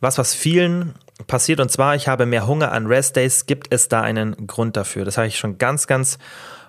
[0.00, 0.94] Was, was vielen
[1.26, 3.46] passiert, und zwar, ich habe mehr Hunger an Rest Days.
[3.46, 5.04] Gibt es da einen Grund dafür?
[5.04, 6.18] Das habe ich schon ganz, ganz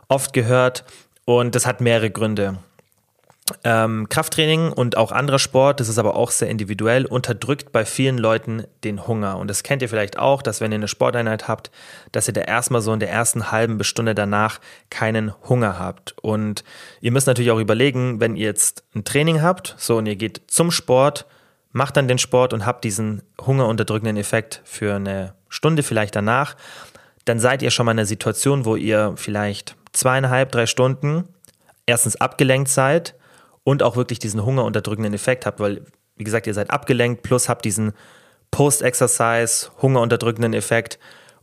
[0.07, 0.83] oft gehört
[1.25, 2.57] und das hat mehrere Gründe.
[3.63, 8.17] Ähm, Krafttraining und auch anderer Sport, das ist aber auch sehr individuell, unterdrückt bei vielen
[8.17, 9.37] Leuten den Hunger.
[9.37, 11.71] Und das kennt ihr vielleicht auch, dass wenn ihr eine Sporteinheit habt,
[12.11, 14.59] dass ihr da erstmal so in der ersten halben Stunde danach
[14.89, 16.15] keinen Hunger habt.
[16.21, 16.63] Und
[17.01, 20.43] ihr müsst natürlich auch überlegen, wenn ihr jetzt ein Training habt, so und ihr geht
[20.47, 21.25] zum Sport,
[21.71, 26.55] macht dann den Sport und habt diesen hungerunterdrückenden Effekt für eine Stunde vielleicht danach,
[27.25, 31.25] dann seid ihr schon mal in einer Situation, wo ihr vielleicht zweieinhalb, drei Stunden
[31.85, 33.15] erstens abgelenkt seid,
[33.63, 37.65] und auch wirklich diesen hungerunterdrückenden Effekt habt, weil, wie gesagt, ihr seid abgelenkt, plus habt
[37.65, 37.93] diesen
[38.51, 40.99] Post-Exercise, hungerunterdrückenden Effekt.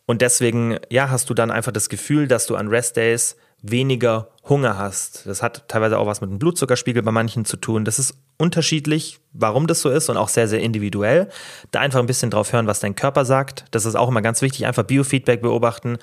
[0.06, 4.78] Und deswegen, ja, hast du dann einfach das Gefühl, dass du an Rest-Days weniger Hunger
[4.78, 5.26] hast.
[5.26, 7.84] Das hat teilweise auch was mit dem Blutzuckerspiegel bei manchen zu tun.
[7.84, 11.28] Das ist unterschiedlich, warum das so ist und auch sehr, sehr individuell.
[11.70, 13.64] Da einfach ein bisschen drauf hören, was dein Körper sagt.
[13.70, 14.66] Das ist auch immer ganz wichtig.
[14.66, 15.98] Einfach Biofeedback beobachten.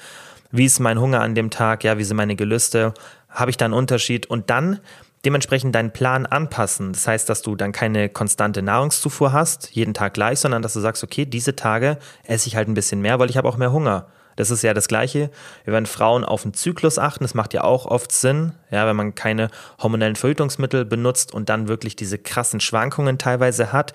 [0.52, 1.84] Wie ist mein Hunger an dem Tag?
[1.84, 2.94] Ja, wie sind meine Gelüste?
[3.30, 4.26] Habe ich da einen Unterschied?
[4.26, 4.80] Und dann
[5.26, 6.94] dementsprechend deinen Plan anpassen.
[6.94, 10.80] Das heißt, dass du dann keine konstante Nahrungszufuhr hast, jeden Tag gleich, sondern dass du
[10.80, 13.72] sagst, okay, diese Tage esse ich halt ein bisschen mehr, weil ich habe auch mehr
[13.72, 14.08] Hunger.
[14.36, 15.30] Das ist ja das Gleiche,
[15.66, 17.24] wenn Frauen auf den Zyklus achten.
[17.24, 19.50] Das macht ja auch oft Sinn, ja, wenn man keine
[19.82, 23.94] hormonellen Verhütungsmittel benutzt und dann wirklich diese krassen Schwankungen teilweise hat.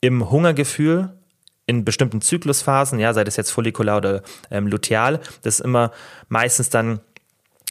[0.00, 1.12] Im Hungergefühl,
[1.66, 5.92] in bestimmten Zyklusphasen, ja, sei das jetzt follikular oder ähm, luteal, das ist immer
[6.28, 7.00] meistens dann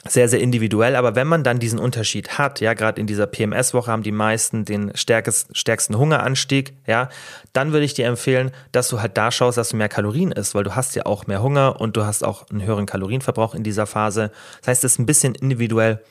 [0.08, 0.96] sehr, sehr individuell.
[0.96, 4.66] Aber wenn man dann diesen Unterschied hat, ja, gerade in dieser PMS-Woche haben die meisten
[4.66, 7.10] den stärksten, stärksten Hungeranstieg, ja,
[7.54, 10.56] dann würde ich dir empfehlen, dass du halt da schaust, dass du mehr Kalorien isst,
[10.56, 13.64] weil du hast ja auch mehr Hunger und du hast auch einen höheren Kalorienverbrauch in
[13.64, 14.32] dieser Phase.
[14.60, 16.02] Das heißt, es ist ein bisschen individuell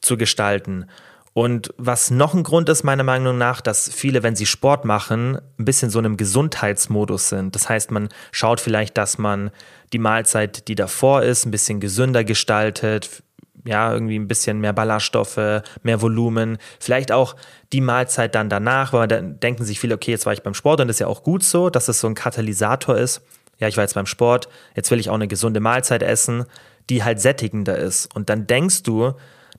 [0.00, 0.86] zu gestalten.
[1.34, 5.38] Und was noch ein Grund ist, meiner Meinung nach, dass viele, wenn sie Sport machen,
[5.58, 7.54] ein bisschen so in einem Gesundheitsmodus sind.
[7.54, 9.50] Das heißt, man schaut vielleicht, dass man
[9.94, 13.22] die Mahlzeit, die davor ist, ein bisschen gesünder gestaltet,
[13.64, 17.36] ja, irgendwie ein bisschen mehr Ballaststoffe, mehr Volumen, vielleicht auch
[17.72, 20.80] die Mahlzeit dann danach, weil dann denken sich viele, okay, jetzt war ich beim Sport
[20.80, 23.22] und das ist ja auch gut so, dass es so ein Katalysator ist.
[23.58, 26.46] Ja, ich war jetzt beim Sport, jetzt will ich auch eine gesunde Mahlzeit essen,
[26.90, 28.12] die halt sättigender ist.
[28.14, 29.12] Und dann denkst du,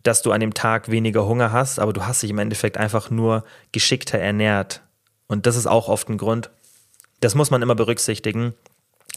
[0.04, 3.10] dass du an dem Tag weniger Hunger hast, aber du hast dich im Endeffekt einfach
[3.10, 4.82] nur geschickter ernährt.
[5.28, 6.52] Und das ist auch oft ein Grund.
[7.22, 8.54] Das muss man immer berücksichtigen.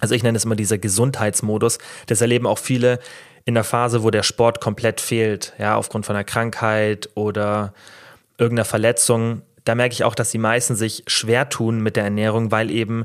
[0.01, 1.79] Also ich nenne es immer dieser Gesundheitsmodus.
[2.07, 3.01] Das erleben auch viele
[3.47, 7.73] in der Phase, wo der Sport komplett fehlt, ja, aufgrund von einer Krankheit oder
[8.39, 9.43] irgendeiner Verletzung.
[9.65, 13.05] Da merke ich auch, dass die meisten sich schwer tun mit der Ernährung, weil eben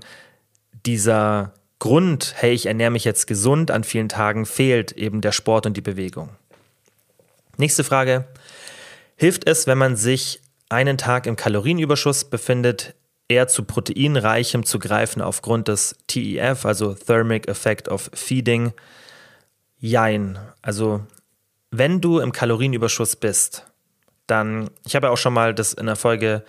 [0.86, 5.68] dieser Grund, hey, ich ernähre mich jetzt gesund an vielen Tagen, fehlt eben der Sport
[5.68, 6.30] und die Bewegung.
[7.58, 8.26] Nächste Frage.
[9.16, 12.96] Hilft es, wenn man sich einen Tag im Kalorienüberschuss befindet,
[13.28, 18.74] eher zu proteinreichem zu greifen aufgrund des TEF, also Thermic Effect of Feeding?
[19.82, 20.38] Jein.
[20.62, 21.02] Also,
[21.72, 23.66] wenn du im Kalorienüberschuss bist,
[24.28, 26.44] dann, ich habe ja auch schon mal das in der Folge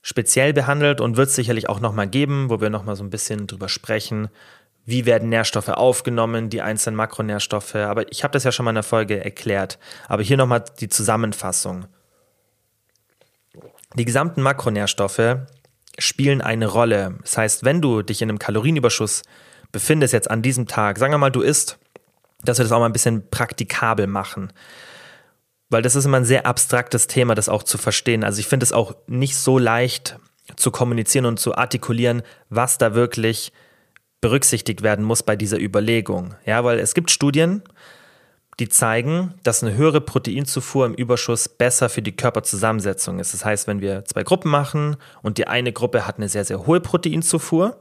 [0.00, 3.48] speziell behandelt und wird es sicherlich auch nochmal geben, wo wir nochmal so ein bisschen
[3.48, 4.28] drüber sprechen,
[4.86, 7.74] wie werden Nährstoffe aufgenommen, die einzelnen Makronährstoffe.
[7.74, 9.80] Aber ich habe das ja schon mal in der Folge erklärt.
[10.06, 11.86] Aber hier nochmal die Zusammenfassung.
[13.96, 15.38] Die gesamten Makronährstoffe
[15.98, 17.18] spielen eine Rolle.
[17.22, 19.24] Das heißt, wenn du dich in einem Kalorienüberschuss
[19.72, 21.78] befindest jetzt an diesem Tag, sagen wir mal, du isst
[22.42, 24.52] dass wir das auch mal ein bisschen praktikabel machen.
[25.70, 28.24] Weil das ist immer ein sehr abstraktes Thema, das auch zu verstehen.
[28.24, 30.18] Also ich finde es auch nicht so leicht
[30.56, 33.52] zu kommunizieren und zu artikulieren, was da wirklich
[34.20, 36.34] berücksichtigt werden muss bei dieser Überlegung.
[36.46, 37.62] Ja, weil es gibt Studien,
[38.58, 43.34] die zeigen, dass eine höhere Proteinzufuhr im Überschuss besser für die Körperzusammensetzung ist.
[43.34, 46.66] Das heißt, wenn wir zwei Gruppen machen und die eine Gruppe hat eine sehr, sehr
[46.66, 47.76] hohe Proteinzufuhr,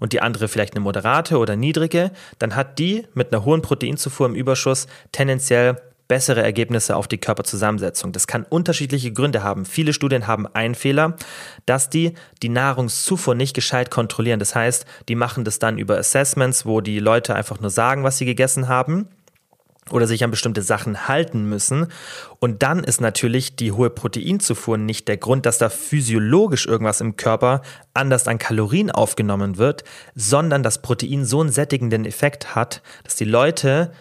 [0.00, 4.26] und die andere vielleicht eine moderate oder niedrige, dann hat die mit einer hohen Proteinzufuhr
[4.26, 5.76] im Überschuss tendenziell
[6.08, 8.12] bessere Ergebnisse auf die Körperzusammensetzung.
[8.12, 9.64] Das kann unterschiedliche Gründe haben.
[9.64, 11.16] Viele Studien haben einen Fehler,
[11.66, 14.38] dass die die Nahrungszufuhr nicht gescheit kontrollieren.
[14.38, 18.18] Das heißt, die machen das dann über Assessments, wo die Leute einfach nur sagen, was
[18.18, 19.08] sie gegessen haben
[19.90, 21.86] oder sich an bestimmte Sachen halten müssen.
[22.40, 27.16] Und dann ist natürlich die hohe Proteinzufuhr nicht der Grund, dass da physiologisch irgendwas im
[27.16, 27.62] Körper
[27.94, 33.24] anders an Kalorien aufgenommen wird, sondern dass Protein so einen sättigenden Effekt hat, dass die
[33.24, 33.92] Leute,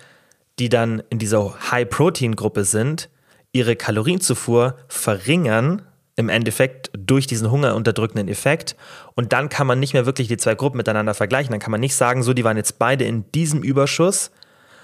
[0.57, 3.09] die dann in dieser High-Protein-Gruppe sind,
[3.51, 5.83] ihre Kalorienzufuhr verringern,
[6.17, 8.75] im Endeffekt durch diesen hungerunterdrückenden Effekt.
[9.15, 11.51] Und dann kann man nicht mehr wirklich die zwei Gruppen miteinander vergleichen.
[11.51, 14.31] Dann kann man nicht sagen, so, die waren jetzt beide in diesem Überschuss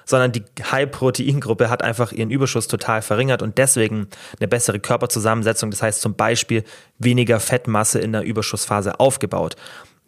[0.05, 4.07] sondern die High-Protein-Gruppe hat einfach ihren Überschuss total verringert und deswegen
[4.39, 6.63] eine bessere Körperzusammensetzung, das heißt zum Beispiel
[6.97, 9.55] weniger Fettmasse in der Überschussphase aufgebaut.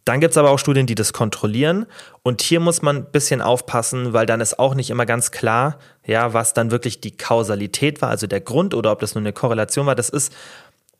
[0.06, 1.86] Dann gibt es aber auch Studien, die das kontrollieren.
[2.24, 5.80] Und hier muss man ein bisschen aufpassen, weil dann ist auch nicht immer ganz klar,
[6.06, 9.32] ja, was dann wirklich die Kausalität war, also der Grund oder ob das nur eine
[9.32, 9.96] Korrelation war.
[9.96, 10.34] Das ist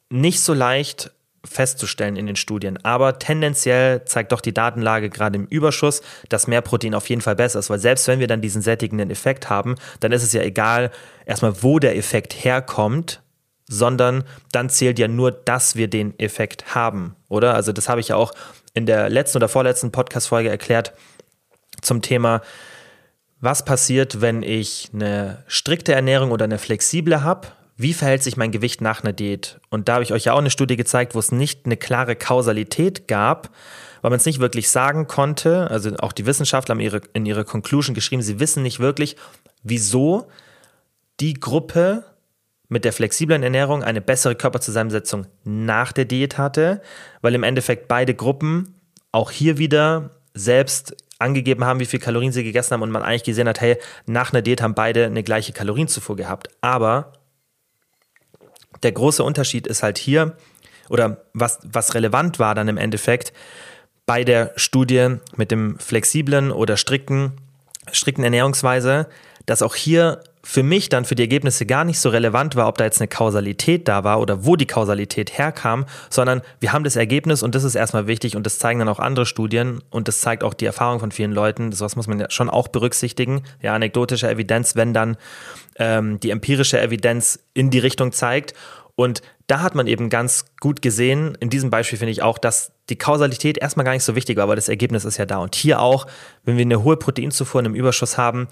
[0.10, 1.12] nicht so leicht
[1.46, 2.80] festzustellen in den Studien.
[2.84, 7.36] Aber tendenziell zeigt doch die Datenlage gerade im Überschuss, dass mehr Protein auf jeden Fall
[7.36, 10.42] besser ist, weil selbst wenn wir dann diesen sättigenden Effekt haben, dann ist es ja
[10.42, 10.92] egal,
[11.26, 13.22] erstmal wo der Effekt herkommt,
[13.68, 17.56] sondern dann zählt ja nur, dass wir den Effekt haben, oder?
[17.56, 18.34] Also das habe ich ja auch
[18.74, 20.94] in der letzten oder vorletzten Podcast-Folge erklärt
[21.82, 22.42] zum Thema,
[23.40, 28.52] was passiert, wenn ich eine strikte Ernährung oder eine flexible habe, wie verhält sich mein
[28.52, 29.60] Gewicht nach einer Diät?
[29.70, 32.16] Und da habe ich euch ja auch eine Studie gezeigt, wo es nicht eine klare
[32.16, 33.50] Kausalität gab,
[34.02, 35.70] weil man es nicht wirklich sagen konnte.
[35.72, 39.16] Also auch die Wissenschaftler haben ihre, in ihre Conclusion geschrieben, sie wissen nicht wirklich,
[39.64, 40.28] wieso
[41.20, 42.04] die Gruppe
[42.70, 46.82] mit der flexiblen Ernährung eine bessere Körperzusammensetzung nach der Diät hatte,
[47.22, 48.76] weil im Endeffekt beide Gruppen
[49.12, 53.24] auch hier wieder selbst angegeben haben, wie viel Kalorien sie gegessen haben und man eigentlich
[53.24, 56.50] gesehen hat, hey, nach einer Diät haben beide eine gleiche Kalorienzufuhr gehabt.
[56.62, 57.14] Aber
[58.84, 60.36] der große Unterschied ist halt hier,
[60.90, 63.34] oder was, was relevant war dann im Endeffekt
[64.06, 67.34] bei der Studie mit dem flexiblen oder strikten,
[67.92, 69.08] strikten Ernährungsweise,
[69.46, 72.78] dass auch hier für mich dann für die Ergebnisse gar nicht so relevant war, ob
[72.78, 76.98] da jetzt eine Kausalität da war oder wo die Kausalität herkam, sondern wir haben das
[76.98, 80.20] Ergebnis und das ist erstmal wichtig und das zeigen dann auch andere Studien und das
[80.20, 81.72] zeigt auch die Erfahrung von vielen Leuten.
[81.72, 83.44] Sowas muss man ja schon auch berücksichtigen.
[83.62, 85.16] Ja, anekdotische Evidenz, wenn dann
[85.78, 88.54] ähm, die empirische Evidenz in die Richtung zeigt.
[88.96, 92.74] Und da hat man eben ganz gut gesehen, in diesem Beispiel finde ich auch, dass
[92.90, 95.38] die Kausalität erstmal gar nicht so wichtig war, aber das Ergebnis ist ja da.
[95.38, 96.06] Und hier auch,
[96.44, 98.48] wenn wir eine hohe Proteinzufuhr in einem Überschuss haben,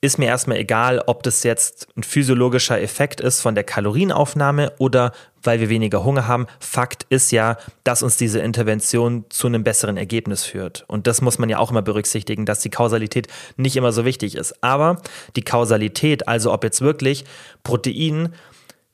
[0.00, 5.12] ist mir erstmal egal, ob das jetzt ein physiologischer Effekt ist von der Kalorienaufnahme oder
[5.42, 6.46] weil wir weniger Hunger haben.
[6.60, 10.84] Fakt ist ja, dass uns diese Intervention zu einem besseren Ergebnis führt.
[10.86, 14.34] Und das muss man ja auch immer berücksichtigen, dass die Kausalität nicht immer so wichtig
[14.34, 14.62] ist.
[14.62, 15.00] Aber
[15.34, 17.24] die Kausalität, also ob jetzt wirklich
[17.62, 18.34] Protein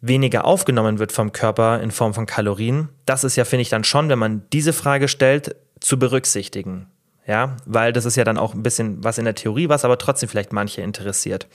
[0.01, 3.85] weniger aufgenommen wird vom Körper in Form von Kalorien, das ist ja, finde ich, dann
[3.85, 6.87] schon, wenn man diese Frage stellt, zu berücksichtigen.
[7.27, 9.99] Ja, weil das ist ja dann auch ein bisschen was in der Theorie, was aber
[9.99, 11.47] trotzdem vielleicht manche interessiert.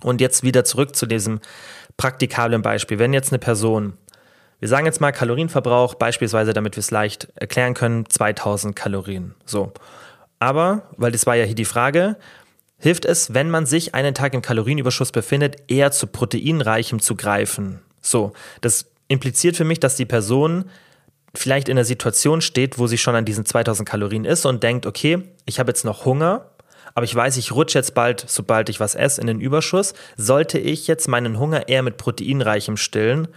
[0.00, 1.40] Und jetzt wieder zurück zu diesem
[1.96, 2.98] praktikablen Beispiel.
[2.98, 3.94] Wenn jetzt eine Person,
[4.60, 9.34] wir sagen jetzt mal Kalorienverbrauch, beispielsweise, damit wir es leicht erklären können, 2000 Kalorien.
[9.44, 9.72] So.
[10.40, 12.16] Aber, weil das war ja hier die Frage,
[12.78, 17.80] hilft es, wenn man sich einen Tag im Kalorienüberschuss befindet, eher zu proteinreichem zu greifen.
[18.00, 18.32] So.
[18.60, 20.66] Das impliziert für mich, dass die Person
[21.34, 24.86] vielleicht in der Situation steht, wo sie schon an diesen 2000 Kalorien ist und denkt,
[24.86, 26.50] okay, ich habe jetzt noch Hunger,
[26.94, 29.94] aber ich weiß, ich rutsche jetzt bald, sobald ich was esse, in den Überschuss.
[30.16, 33.28] Sollte ich jetzt meinen Hunger eher mit proteinreichem stillen,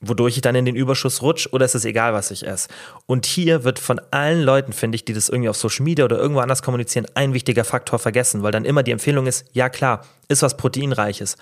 [0.00, 2.68] wodurch ich dann in den Überschuss rutsche, oder ist es egal, was ich esse?
[3.06, 6.18] Und hier wird von allen Leuten, finde ich, die das irgendwie auf Social Media oder
[6.18, 10.04] irgendwo anders kommunizieren, ein wichtiger Faktor vergessen, weil dann immer die Empfehlung ist, ja klar,
[10.28, 11.36] ist was proteinreiches.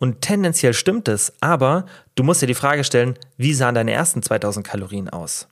[0.00, 1.84] Und tendenziell stimmt es, aber
[2.14, 5.46] du musst dir die Frage stellen, wie sahen deine ersten 2000 Kalorien aus?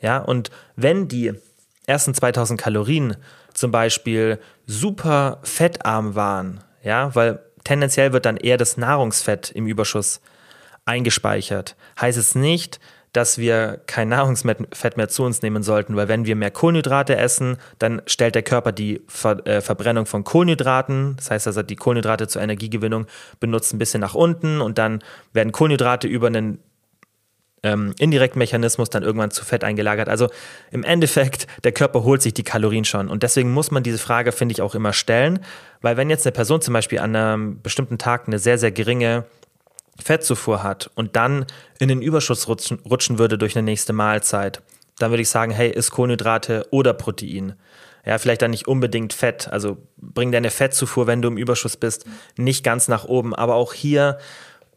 [0.00, 1.34] Ja, und wenn die
[1.86, 3.16] ersten 2000 Kalorien
[3.52, 10.22] zum Beispiel super fettarm waren, ja, weil tendenziell wird dann eher das Nahrungsfett im Überschuss
[10.86, 12.80] eingespeichert, heißt es nicht,
[13.12, 17.56] dass wir kein Nahrungsfett mehr zu uns nehmen sollten, weil wenn wir mehr Kohlenhydrate essen,
[17.78, 22.28] dann stellt der Körper die Ver äh, Verbrennung von Kohlenhydraten, das heißt also die Kohlenhydrate
[22.28, 23.06] zur Energiegewinnung
[23.40, 25.00] benutzt ein bisschen nach unten und dann
[25.32, 26.58] werden Kohlenhydrate über einen
[27.62, 30.08] ähm, indirekten Mechanismus dann irgendwann zu Fett eingelagert.
[30.08, 30.28] Also
[30.70, 33.08] im Endeffekt, der Körper holt sich die Kalorien schon.
[33.08, 35.40] Und deswegen muss man diese Frage, finde ich, auch immer stellen,
[35.82, 39.24] weil wenn jetzt eine Person zum Beispiel an einem bestimmten Tag eine sehr, sehr geringe
[40.00, 41.46] Fettzufuhr hat und dann
[41.78, 44.62] in den Überschuss rutschen, rutschen würde durch eine nächste Mahlzeit,
[44.98, 47.54] dann würde ich sagen, hey, isst Kohlenhydrate oder Protein.
[48.04, 49.48] Ja, vielleicht dann nicht unbedingt Fett.
[49.48, 53.34] Also bring deine Fettzufuhr, wenn du im Überschuss bist, nicht ganz nach oben.
[53.34, 54.18] Aber auch hier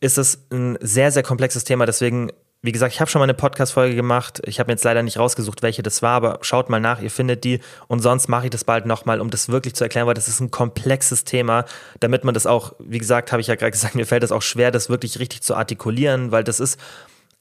[0.02, 1.86] ist es ein sehr, sehr komplexes Thema.
[1.86, 2.32] Deswegen
[2.66, 4.42] wie gesagt, ich habe schon mal eine Podcast-Folge gemacht.
[4.46, 7.44] Ich habe jetzt leider nicht rausgesucht, welche das war, aber schaut mal nach, ihr findet
[7.44, 7.60] die.
[7.88, 10.40] Und sonst mache ich das bald nochmal, um das wirklich zu erklären, weil das ist
[10.40, 11.66] ein komplexes Thema,
[12.00, 14.42] damit man das auch, wie gesagt, habe ich ja gerade gesagt, mir fällt es auch
[14.42, 16.80] schwer, das wirklich richtig zu artikulieren, weil das ist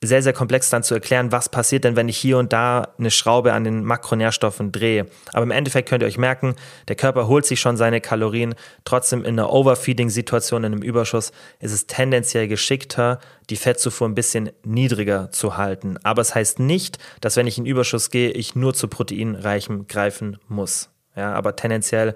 [0.03, 3.11] sehr, sehr komplex dann zu erklären, was passiert denn, wenn ich hier und da eine
[3.11, 5.07] Schraube an den Makronährstoffen drehe.
[5.33, 6.57] Aber im Endeffekt könnt ihr euch merken,
[6.89, 8.55] der Körper holt sich schon seine Kalorien.
[8.85, 14.51] Trotzdem in einer Overfeeding-Situation, in einem Überschuss, ist es tendenziell geschickter, die Fettzufuhr ein bisschen
[14.65, 15.99] niedriger zu halten.
[16.03, 20.39] Aber es heißt nicht, dass wenn ich in Überschuss gehe, ich nur zu proteinreichem greifen
[20.49, 20.91] muss.
[21.15, 22.15] Ja, aber tendenziell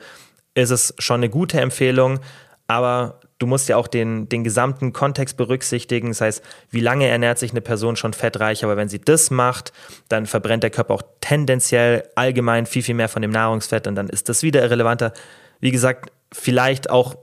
[0.55, 2.20] ist es schon eine gute Empfehlung,
[2.66, 6.09] aber du musst ja auch den, den gesamten Kontext berücksichtigen.
[6.09, 8.64] Das heißt, wie lange ernährt sich eine Person schon fettreich?
[8.64, 9.72] Aber wenn sie das macht,
[10.09, 14.09] dann verbrennt der Körper auch tendenziell allgemein viel, viel mehr von dem Nahrungsfett und dann
[14.09, 15.12] ist das wieder irrelevanter.
[15.61, 17.16] Wie gesagt, vielleicht auch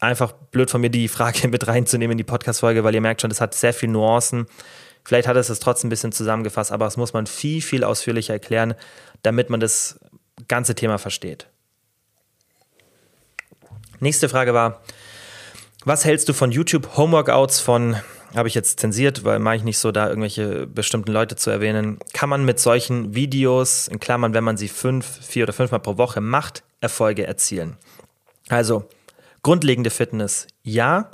[0.00, 3.30] einfach blöd von mir, die Frage mit reinzunehmen in die Podcast-Folge, weil ihr merkt schon,
[3.30, 4.46] das hat sehr viele Nuancen.
[5.04, 8.34] Vielleicht hat es es trotzdem ein bisschen zusammengefasst, aber das muss man viel, viel ausführlicher
[8.34, 8.74] erklären,
[9.22, 9.98] damit man das
[10.48, 11.48] ganze Thema versteht.
[14.00, 14.82] Nächste Frage war,
[15.88, 17.96] was hältst du von YouTube Homeworkouts von,
[18.36, 21.98] habe ich jetzt zensiert, weil mache ich nicht so, da irgendwelche bestimmten Leute zu erwähnen.
[22.12, 25.96] Kann man mit solchen Videos, in Klammern, wenn man sie fünf, vier oder fünfmal pro
[25.96, 27.78] Woche macht, Erfolge erzielen?
[28.50, 28.86] Also,
[29.42, 31.10] grundlegende Fitness, ja.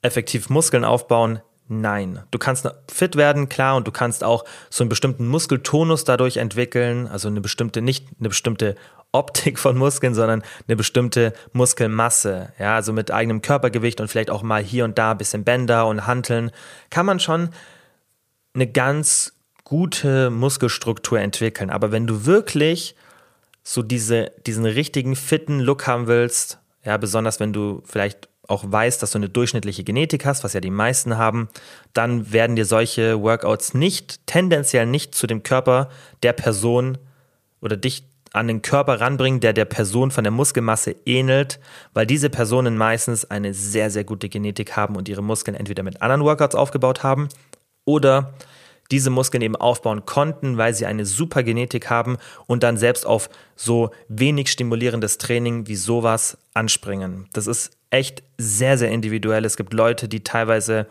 [0.00, 2.22] Effektiv Muskeln aufbauen, Nein.
[2.30, 7.08] Du kannst fit werden, klar, und du kannst auch so einen bestimmten Muskeltonus dadurch entwickeln,
[7.08, 8.76] also eine bestimmte, nicht eine bestimmte
[9.16, 12.52] Optik von Muskeln, sondern eine bestimmte Muskelmasse.
[12.58, 15.86] Ja, also mit eigenem Körpergewicht und vielleicht auch mal hier und da ein bisschen Bänder
[15.86, 16.50] und Hanteln,
[16.90, 17.50] kann man schon
[18.54, 21.70] eine ganz gute Muskelstruktur entwickeln.
[21.70, 22.94] Aber wenn du wirklich
[23.62, 29.02] so diese, diesen richtigen fitten Look haben willst, ja, besonders wenn du vielleicht auch weißt,
[29.02, 31.48] dass du eine durchschnittliche Genetik hast, was ja die meisten haben,
[31.92, 35.90] dann werden dir solche Workouts nicht, tendenziell nicht zu dem Körper
[36.22, 36.98] der Person
[37.60, 38.04] oder dich
[38.36, 41.58] an den Körper ranbringen, der der Person von der Muskelmasse ähnelt,
[41.94, 46.02] weil diese Personen meistens eine sehr, sehr gute Genetik haben und ihre Muskeln entweder mit
[46.02, 47.28] anderen Workouts aufgebaut haben
[47.84, 48.34] oder
[48.90, 53.28] diese Muskeln eben aufbauen konnten, weil sie eine super Genetik haben und dann selbst auf
[53.56, 57.28] so wenig stimulierendes Training wie sowas anspringen.
[57.32, 59.44] Das ist echt sehr, sehr individuell.
[59.44, 60.86] Es gibt Leute, die teilweise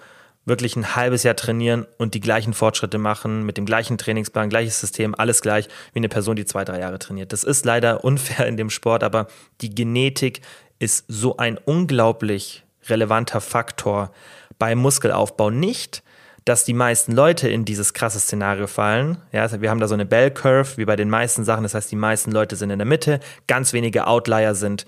[0.45, 4.79] wirklich ein halbes Jahr trainieren und die gleichen Fortschritte machen, mit dem gleichen Trainingsplan, gleiches
[4.79, 7.33] System, alles gleich wie eine Person, die zwei, drei Jahre trainiert.
[7.33, 9.27] Das ist leider unfair in dem Sport, aber
[9.61, 10.41] die Genetik
[10.79, 14.11] ist so ein unglaublich relevanter Faktor
[14.59, 15.49] beim Muskelaufbau.
[15.49, 16.03] Nicht,
[16.45, 19.17] dass die meisten Leute in dieses krasse Szenario fallen.
[19.31, 21.63] Ja, also wir haben da so eine Bell Curve wie bei den meisten Sachen.
[21.63, 24.85] Das heißt, die meisten Leute sind in der Mitte, ganz wenige Outlier sind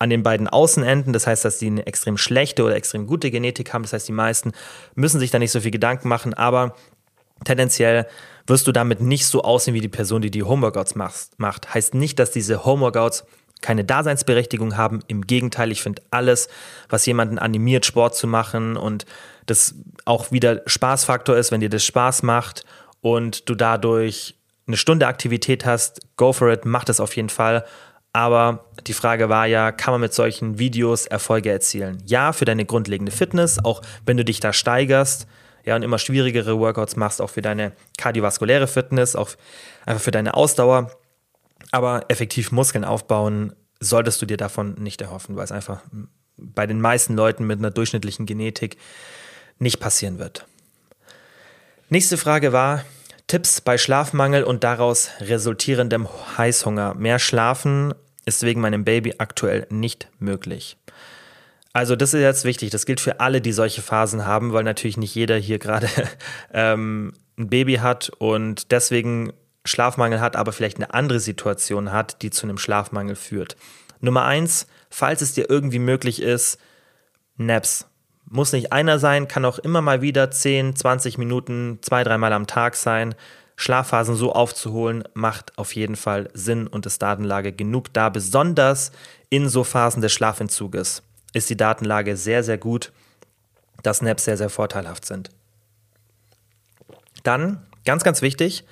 [0.00, 1.12] an den beiden Außenenden.
[1.12, 3.82] Das heißt, dass die eine extrem schlechte oder extrem gute Genetik haben.
[3.82, 4.52] Das heißt, die meisten
[4.94, 6.74] müssen sich da nicht so viel Gedanken machen, aber
[7.44, 8.06] tendenziell
[8.46, 11.74] wirst du damit nicht so aussehen wie die Person, die die Homeworkouts macht.
[11.74, 13.24] Heißt nicht, dass diese Homeworkouts
[13.60, 15.00] keine Daseinsberechtigung haben.
[15.06, 16.48] Im Gegenteil, ich finde alles,
[16.88, 19.04] was jemanden animiert, Sport zu machen und
[19.44, 19.74] das
[20.06, 22.64] auch wieder Spaßfaktor ist, wenn dir das Spaß macht
[23.02, 24.34] und du dadurch
[24.66, 27.66] eine Stunde Aktivität hast, go for it, mach das auf jeden Fall.
[28.12, 32.02] Aber die Frage war ja, kann man mit solchen Videos Erfolge erzielen?
[32.06, 35.26] Ja, für deine grundlegende Fitness, auch wenn du dich da steigerst,
[35.64, 39.30] ja, und immer schwierigere Workouts machst, auch für deine kardiovaskuläre Fitness, auch
[39.86, 40.90] einfach für deine Ausdauer.
[41.70, 45.82] Aber effektiv Muskeln aufbauen solltest du dir davon nicht erhoffen, weil es einfach
[46.36, 48.78] bei den meisten Leuten mit einer durchschnittlichen Genetik
[49.58, 50.46] nicht passieren wird.
[51.90, 52.84] Nächste Frage war,
[53.30, 56.94] Tipps bei Schlafmangel und daraus resultierendem Heißhunger.
[56.94, 57.94] Mehr schlafen
[58.26, 60.76] ist wegen meinem Baby aktuell nicht möglich.
[61.72, 64.96] Also das ist jetzt wichtig, das gilt für alle, die solche Phasen haben, weil natürlich
[64.96, 65.88] nicht jeder hier gerade
[66.52, 69.32] ähm, ein Baby hat und deswegen
[69.64, 73.54] Schlafmangel hat, aber vielleicht eine andere Situation hat, die zu einem Schlafmangel führt.
[74.00, 76.58] Nummer eins, falls es dir irgendwie möglich ist,
[77.36, 77.86] Naps.
[78.32, 82.46] Muss nicht einer sein, kann auch immer mal wieder 10, 20 Minuten, zwei, dreimal am
[82.46, 83.16] Tag sein.
[83.56, 88.08] Schlafphasen so aufzuholen, macht auf jeden Fall Sinn und ist Datenlage genug da.
[88.08, 88.92] Besonders
[89.30, 91.02] in so Phasen des Schlafentzuges
[91.32, 92.92] ist die Datenlage sehr, sehr gut,
[93.82, 95.30] dass Naps sehr, sehr vorteilhaft sind.
[97.24, 98.64] Dann, ganz, ganz wichtig,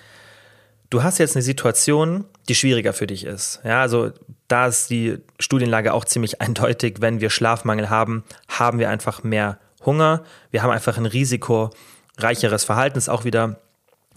[0.89, 3.61] du hast jetzt eine Situation, die schwieriger für dich ist.
[3.65, 4.13] Ja, also
[4.49, 6.97] da ist die Studienlage auch ziemlich eindeutig.
[7.01, 10.25] Wenn wir Schlafmangel haben, haben wir einfach mehr Hunger.
[10.51, 12.99] Wir haben einfach ein risikoreicheres Verhalten.
[12.99, 13.61] Ist auch wieder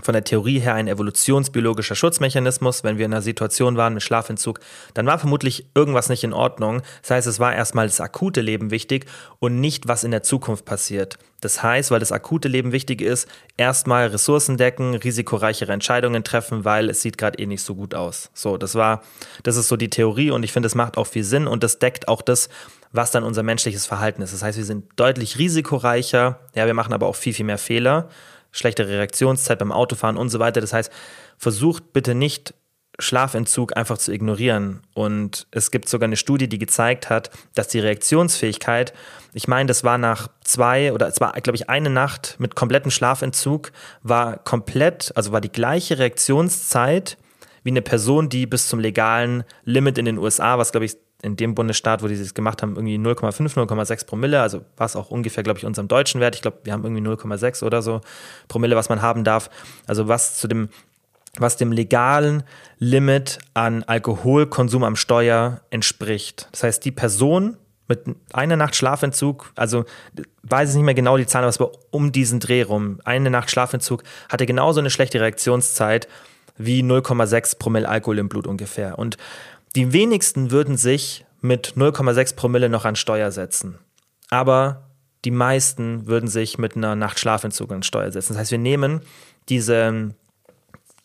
[0.01, 2.83] von der Theorie her ein evolutionsbiologischer Schutzmechanismus.
[2.83, 4.59] Wenn wir in einer Situation waren mit Schlafentzug,
[4.93, 6.81] dann war vermutlich irgendwas nicht in Ordnung.
[7.01, 9.05] Das heißt, es war erstmal das akute Leben wichtig
[9.39, 11.17] und nicht, was in der Zukunft passiert.
[11.41, 13.27] Das heißt, weil das akute Leben wichtig ist,
[13.57, 18.29] erstmal Ressourcen decken, risikoreichere Entscheidungen treffen, weil es sieht gerade eh nicht so gut aus.
[18.33, 19.01] So, das war,
[19.41, 21.79] das ist so die Theorie und ich finde, es macht auch viel Sinn und das
[21.79, 22.47] deckt auch das,
[22.91, 24.33] was dann unser menschliches Verhalten ist.
[24.33, 28.09] Das heißt, wir sind deutlich risikoreicher, ja, wir machen aber auch viel, viel mehr Fehler
[28.51, 30.61] schlechtere Reaktionszeit beim Autofahren und so weiter.
[30.61, 30.91] Das heißt,
[31.37, 32.53] versucht bitte nicht
[32.99, 34.81] Schlafentzug einfach zu ignorieren.
[34.93, 38.93] Und es gibt sogar eine Studie, die gezeigt hat, dass die Reaktionsfähigkeit,
[39.33, 42.91] ich meine, das war nach zwei oder es war, glaube ich, eine Nacht mit komplettem
[42.91, 43.71] Schlafentzug,
[44.03, 47.17] war komplett, also war die gleiche Reaktionszeit
[47.63, 51.35] wie eine Person, die bis zum legalen Limit in den USA, was glaube ich in
[51.35, 55.43] dem Bundesstaat, wo die das gemacht haben, irgendwie 0,5, 0,6 Promille, also was auch ungefähr,
[55.43, 56.35] glaube ich, unserem deutschen Wert.
[56.35, 58.01] Ich glaube, wir haben irgendwie 0,6 oder so
[58.47, 59.49] Promille, was man haben darf.
[59.87, 60.69] Also was zu dem,
[61.37, 62.43] was dem legalen
[62.79, 66.47] Limit an Alkoholkonsum am Steuer entspricht.
[66.51, 67.57] Das heißt, die Person
[67.87, 69.85] mit einer Nacht Schlafentzug, also
[70.43, 72.99] weiß ich nicht mehr genau die Zahlen, aber es war um diesen Dreh rum.
[73.03, 76.07] Eine Nacht Schlafentzug hatte genauso eine schlechte Reaktionszeit
[76.57, 78.97] wie 0,6 Promille Alkohol im Blut ungefähr.
[78.97, 79.17] Und
[79.75, 83.79] die wenigsten würden sich mit 0,6 Promille noch an Steuer setzen.
[84.29, 84.89] Aber
[85.25, 88.33] die meisten würden sich mit einer Nacht Schlafentzug an Steuer setzen.
[88.33, 89.01] Das heißt, wir nehmen
[89.49, 90.15] diese,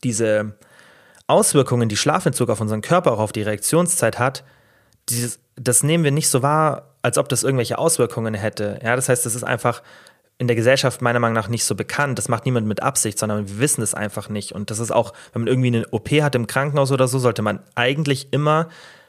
[0.04, 0.54] diese
[1.26, 4.44] Auswirkungen, die Schlafentzug auf unseren Körper, auch auf die Reaktionszeit hat,
[5.08, 8.80] dieses, das nehmen wir nicht so wahr, als ob das irgendwelche Auswirkungen hätte.
[8.82, 9.82] Ja, das heißt, das ist einfach
[10.38, 12.18] in der Gesellschaft meiner Meinung nach nicht so bekannt.
[12.18, 14.52] Das macht niemand mit Absicht, sondern wir wissen es einfach nicht.
[14.52, 17.42] Und das ist auch, wenn man irgendwie eine OP hat im Krankenhaus oder so, sollte
[17.42, 18.68] man eigentlich immer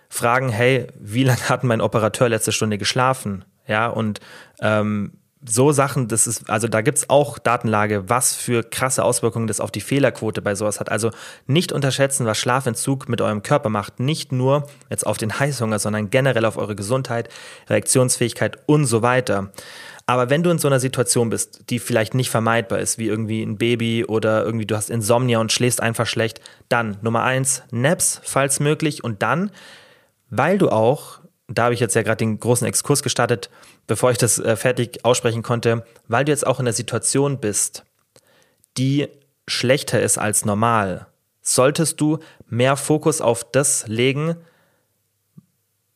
[0.09, 3.43] fragen, hey, wie lange hat mein Operateur letzte Stunde geschlafen?
[3.67, 4.21] Ja, und
[4.61, 5.11] ähm,
[5.45, 9.59] so Sachen, das ist, also da gibt es auch Datenlage, was für krasse Auswirkungen das
[9.59, 10.89] auf die Fehlerquote bei sowas hat.
[10.89, 11.11] Also
[11.45, 13.99] nicht unterschätzen, was Schlafentzug mit eurem Körper macht.
[13.99, 17.29] Nicht nur jetzt auf den Heißhunger, sondern generell auf eure Gesundheit,
[17.69, 19.51] Reaktionsfähigkeit und so weiter.
[20.09, 23.43] Aber wenn du in so einer Situation bist, die vielleicht nicht vermeidbar ist, wie irgendwie
[23.43, 26.39] ein Baby oder irgendwie du hast Insomnia und schläfst einfach schlecht,
[26.69, 29.03] dann Nummer eins, Naps, falls möglich.
[29.03, 29.51] Und dann,
[30.29, 33.49] weil du auch, da habe ich jetzt ja gerade den großen Exkurs gestartet,
[33.85, 37.83] bevor ich das äh, fertig aussprechen konnte, weil du jetzt auch in der Situation bist,
[38.77, 39.09] die
[39.45, 41.07] schlechter ist als normal,
[41.41, 44.37] solltest du mehr Fokus auf das legen,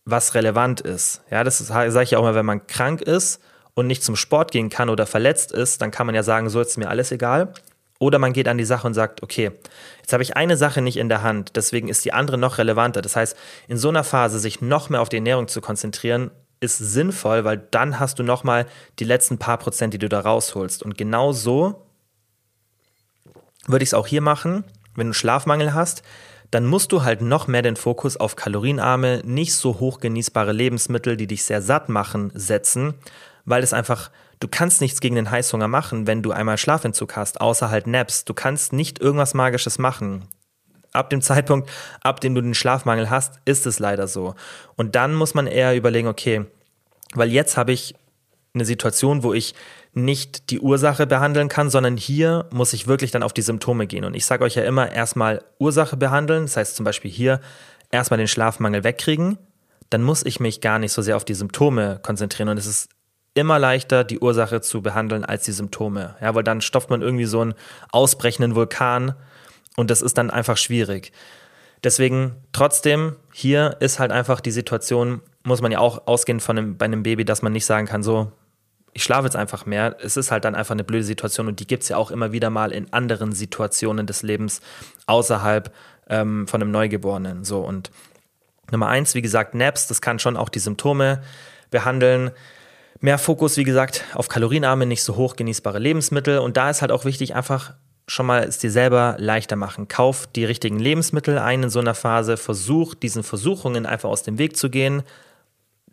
[0.04, 1.22] was relevant ist.
[1.32, 3.40] Ja, das sage ich auch mal, wenn man krank ist
[3.74, 6.60] und nicht zum Sport gehen kann oder verletzt ist, dann kann man ja sagen, so
[6.60, 7.54] ist mir alles egal.
[8.00, 9.52] Oder man geht an die Sache und sagt, okay,
[10.02, 13.04] jetzt habe ich eine Sache nicht in der Hand, deswegen ist die andere noch relevanter.
[13.04, 16.78] Das heißt, in so einer Phase sich noch mehr auf die Ernährung zu konzentrieren, ist
[16.78, 18.66] sinnvoll, weil dann hast du noch mal
[19.00, 20.82] die letzten paar Prozent, die du da rausholst.
[20.82, 21.86] Und genau so
[23.68, 24.64] würde ich es auch hier machen,
[24.96, 26.02] wenn du Schlafmangel hast,
[26.50, 31.18] dann musst du halt noch mehr den Fokus auf kalorienarme, nicht so hoch genießbare Lebensmittel,
[31.18, 32.96] die dich sehr satt machen, setzen,
[33.46, 37.42] weil es einfach, du kannst nichts gegen den Heißhunger machen, wenn du einmal Schlafentzug hast,
[37.42, 38.26] außer halt Naps.
[38.26, 40.28] Du kannst nicht irgendwas Magisches machen.
[40.94, 41.70] Ab dem Zeitpunkt,
[42.02, 44.36] ab dem du den Schlafmangel hast, ist es leider so.
[44.76, 46.46] Und dann muss man eher überlegen, okay,
[47.14, 47.96] weil jetzt habe ich
[48.54, 49.56] eine Situation, wo ich
[49.94, 54.06] nicht die Ursache behandeln kann, sondern hier muss ich wirklich dann auf die Symptome gehen.
[54.06, 57.42] Und ich sage euch ja immer, erstmal Ursache behandeln, das heißt zum Beispiel hier
[57.92, 59.38] erstmal den Schlafmangel wegkriegen,
[59.90, 62.50] dann muss ich mich gar nicht so sehr auf die Symptome konzentrieren.
[62.50, 62.90] Und es ist
[63.34, 66.16] immer leichter, die Ursache zu behandeln als die Symptome.
[66.22, 67.54] Ja, weil dann stopft man irgendwie so einen
[67.92, 69.16] ausbrechenden Vulkan
[69.78, 71.12] und das ist dann einfach schwierig.
[71.84, 76.78] Deswegen trotzdem, hier ist halt einfach die Situation, muss man ja auch ausgehen von einem,
[76.78, 78.32] bei einem Baby, dass man nicht sagen kann, so,
[78.94, 79.96] ich schlafe jetzt einfach mehr.
[80.02, 82.34] Es ist halt dann einfach eine blöde Situation und die gibt es ja auch immer
[82.34, 84.62] wieder mal in anderen Situationen des Lebens
[85.08, 85.74] außerhalb
[86.10, 87.44] ähm, von einem Neugeborenen.
[87.44, 87.90] So und
[88.70, 91.24] Nummer eins, wie gesagt, Naps, das kann schon auch die Symptome
[91.72, 92.32] behandeln.
[93.00, 96.40] Mehr Fokus, wie gesagt, auf kalorienarme, nicht so hoch genießbare Lebensmittel.
[96.40, 97.74] Und da ist halt auch wichtig, einfach
[98.08, 99.88] schon mal es dir selber leichter machen.
[99.88, 102.38] Kauf die richtigen Lebensmittel ein in so einer Phase.
[102.38, 105.04] Versuch, diesen Versuchungen einfach aus dem Weg zu gehen.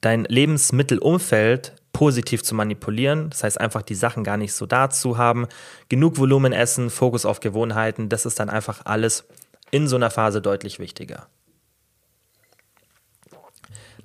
[0.01, 3.31] Dein Lebensmittelumfeld positiv zu manipulieren.
[3.31, 5.47] Das heißt, einfach die Sachen gar nicht so dazu haben.
[5.89, 9.25] Genug Volumen essen, Fokus auf Gewohnheiten, das ist dann einfach alles
[9.71, 11.27] in so einer Phase deutlich wichtiger.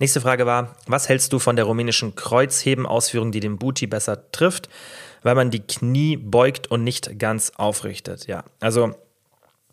[0.03, 4.67] Nächste Frage war, was hältst du von der rumänischen Kreuzheben-Ausführung, die den Booty besser trifft,
[5.21, 8.27] weil man die Knie beugt und nicht ganz aufrichtet?
[8.27, 8.95] Ja, also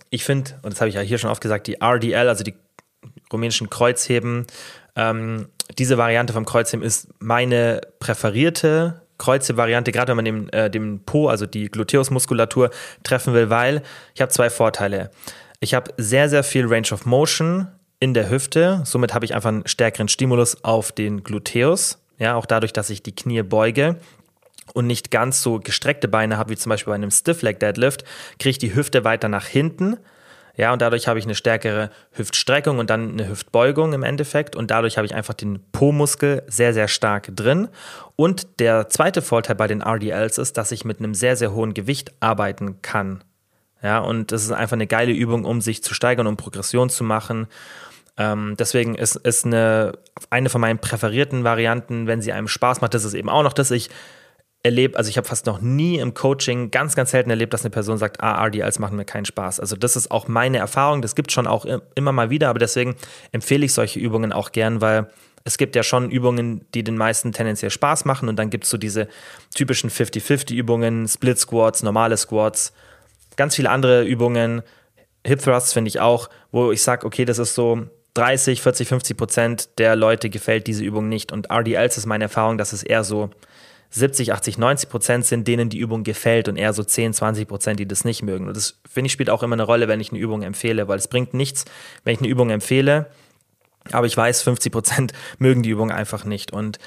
[0.09, 2.55] ich finde, und das habe ich ja hier schon oft gesagt, die RDL, also die
[3.33, 4.47] rumänischen Kreuzheben,
[4.95, 5.49] ähm,
[5.81, 11.27] diese Variante vom Kreuzheben ist meine präferierte Kreuze-Variante, gerade wenn man den, äh, den Po,
[11.27, 12.71] also die Gluteusmuskulatur,
[13.03, 13.83] treffen will, weil
[14.15, 15.11] ich habe zwei Vorteile.
[15.59, 17.67] Ich habe sehr, sehr viel Range of Motion
[18.01, 22.47] in der Hüfte, somit habe ich einfach einen stärkeren Stimulus auf den Gluteus, ja, auch
[22.47, 23.97] dadurch, dass ich die Knie beuge
[24.75, 28.05] und nicht ganz so gestreckte Beine habe, wie zum Beispiel bei einem Stiff Leg Deadlift,
[28.39, 29.97] kriege ich die Hüfte weiter nach hinten
[30.61, 34.57] ja, und dadurch habe ich eine stärkere Hüftstreckung und dann eine Hüftbeugung im Endeffekt.
[34.57, 37.69] Und dadurch habe ich einfach den Po-Muskel sehr, sehr stark drin.
[38.15, 41.73] Und der zweite Vorteil bei den RDLs ist, dass ich mit einem sehr, sehr hohen
[41.73, 43.25] Gewicht arbeiten kann.
[43.83, 47.05] Ja, und das ist einfach eine geile Übung, um sich zu steigern, um Progression zu
[47.05, 47.47] machen.
[48.17, 49.93] Ähm, deswegen ist, ist eine,
[50.31, 53.53] eine von meinen präferierten Varianten, wenn sie einem Spaß macht, das ist eben auch noch,
[53.53, 53.91] dass ich
[54.63, 57.71] erlebt, also ich habe fast noch nie im Coaching ganz, ganz selten erlebt, dass eine
[57.71, 59.59] Person sagt, ah, RDLs machen mir keinen Spaß.
[59.59, 62.97] Also das ist auch meine Erfahrung, das gibt schon auch immer mal wieder, aber deswegen
[63.33, 65.07] empfehle ich solche Übungen auch gern, weil
[65.45, 68.71] es gibt ja schon Übungen, die den meisten tendenziell Spaß machen und dann gibt es
[68.71, 69.09] so diese
[69.55, 72.75] typischen 50-50-Übungen, Split Squats, normale Squats,
[73.37, 74.63] ganz viele andere Übungen,
[75.27, 79.17] Hip Thrusts finde ich auch, wo ich sage, okay, das ist so 30, 40, 50
[79.17, 83.05] Prozent der Leute gefällt diese Übung nicht und RDLs ist meine Erfahrung, dass es eher
[83.05, 83.31] so
[83.91, 87.81] 70, 80, 90 Prozent sind, denen die Übung gefällt und eher so 10, 20 Prozent,
[87.81, 88.47] die das nicht mögen.
[88.47, 90.99] Und das, finde ich, spielt auch immer eine Rolle, wenn ich eine Übung empfehle, weil
[90.99, 91.65] es bringt nichts,
[92.05, 93.11] wenn ich eine Übung empfehle,
[93.93, 96.53] aber ich weiß, 50 Prozent mögen die Übung einfach nicht.
[96.53, 96.79] Und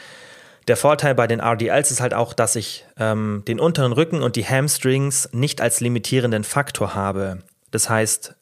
[0.67, 4.35] der Vorteil bei den RDLs ist halt auch, dass ich ähm, den unteren Rücken und
[4.35, 7.39] die Hamstrings nicht als limitierenden Faktor habe.
[7.71, 8.35] Das heißt,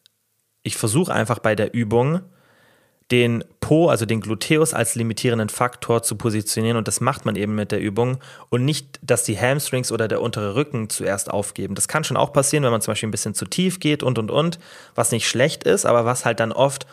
[0.61, 2.21] ich versuche einfach bei der Übung,
[3.11, 6.77] den Po, also den Gluteus, als limitierenden Faktor zu positionieren.
[6.77, 8.19] Und das macht man eben mit der Übung.
[8.49, 11.75] Und nicht, dass die Hamstrings oder der untere Rücken zuerst aufgeben.
[11.75, 14.17] Das kann schon auch passieren, wenn man zum Beispiel ein bisschen zu tief geht und
[14.17, 14.59] und und,
[14.95, 16.87] was nicht schlecht ist, aber was halt dann oft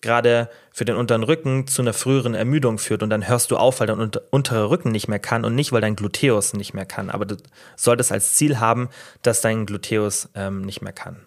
[0.00, 3.80] gerade für den unteren Rücken zu einer früheren Ermüdung führt und dann hörst du auf,
[3.80, 7.10] weil dein untere Rücken nicht mehr kann und nicht, weil dein Gluteus nicht mehr kann.
[7.10, 7.36] Aber du
[7.76, 8.88] solltest als Ziel haben,
[9.22, 11.26] dass dein Gluteus ähm, nicht mehr kann.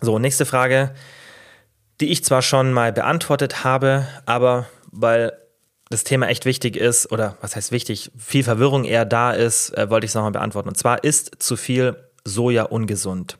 [0.00, 0.94] So, nächste Frage
[2.00, 5.32] die ich zwar schon mal beantwortet habe, aber weil
[5.90, 9.90] das Thema echt wichtig ist, oder was heißt wichtig, viel Verwirrung eher da ist, äh,
[9.90, 10.68] wollte ich es nochmal beantworten.
[10.68, 13.38] Und zwar ist zu viel Soja ungesund.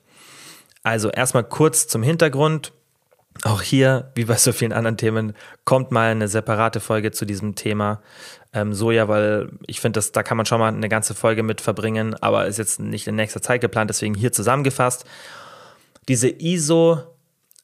[0.83, 2.73] Also erstmal kurz zum Hintergrund.
[3.45, 5.35] Auch hier, wie bei so vielen anderen Themen,
[5.65, 8.03] kommt mal eine separate Folge zu diesem Thema
[8.53, 12.15] ähm, Soja, weil ich finde, da kann man schon mal eine ganze Folge mit verbringen,
[12.21, 15.05] aber ist jetzt nicht in nächster Zeit geplant, deswegen hier zusammengefasst.
[16.09, 16.29] Diese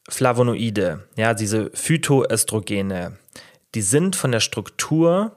[0.09, 3.19] Isoflavonoide, ja, diese Phytoöstrogene,
[3.75, 5.33] die sind von der Struktur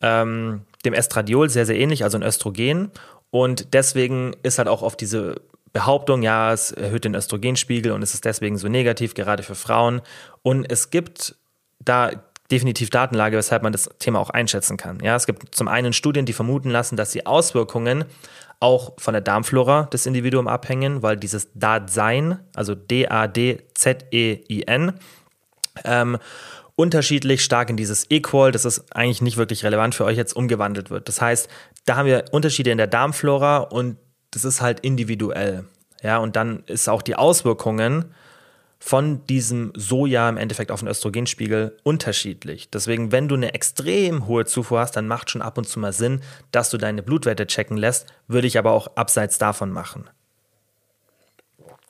[0.00, 2.90] ähm, dem Estradiol sehr, sehr ähnlich, also ein Östrogen.
[3.30, 5.40] Und deswegen ist halt auch auf diese
[5.72, 10.02] Behauptung, ja, es erhöht den Östrogenspiegel und es ist deswegen so negativ, gerade für Frauen.
[10.42, 11.36] Und es gibt
[11.80, 12.10] da
[12.50, 15.00] definitiv Datenlage, weshalb man das Thema auch einschätzen kann.
[15.00, 18.04] Ja, es gibt zum einen Studien, die vermuten lassen, dass die Auswirkungen
[18.60, 23.32] auch von der Darmflora des Individuums abhängen, weil dieses Dasein, also D-A-D-Z-E-I-N,
[25.84, 26.18] ähm,
[26.76, 30.90] unterschiedlich stark in dieses Equal, das ist eigentlich nicht wirklich relevant für euch jetzt, umgewandelt
[30.90, 31.08] wird.
[31.08, 31.48] Das heißt,
[31.84, 33.96] da haben wir Unterschiede in der Darmflora und
[34.30, 35.64] das ist halt individuell.
[36.02, 38.14] Ja, und dann ist auch die Auswirkungen
[38.84, 42.68] von diesem Soja im Endeffekt auf den Östrogenspiegel unterschiedlich.
[42.68, 45.94] Deswegen, wenn du eine extrem hohe Zufuhr hast, dann macht schon ab und zu mal
[45.94, 46.20] Sinn,
[46.52, 50.10] dass du deine Blutwerte checken lässt, würde ich aber auch abseits davon machen.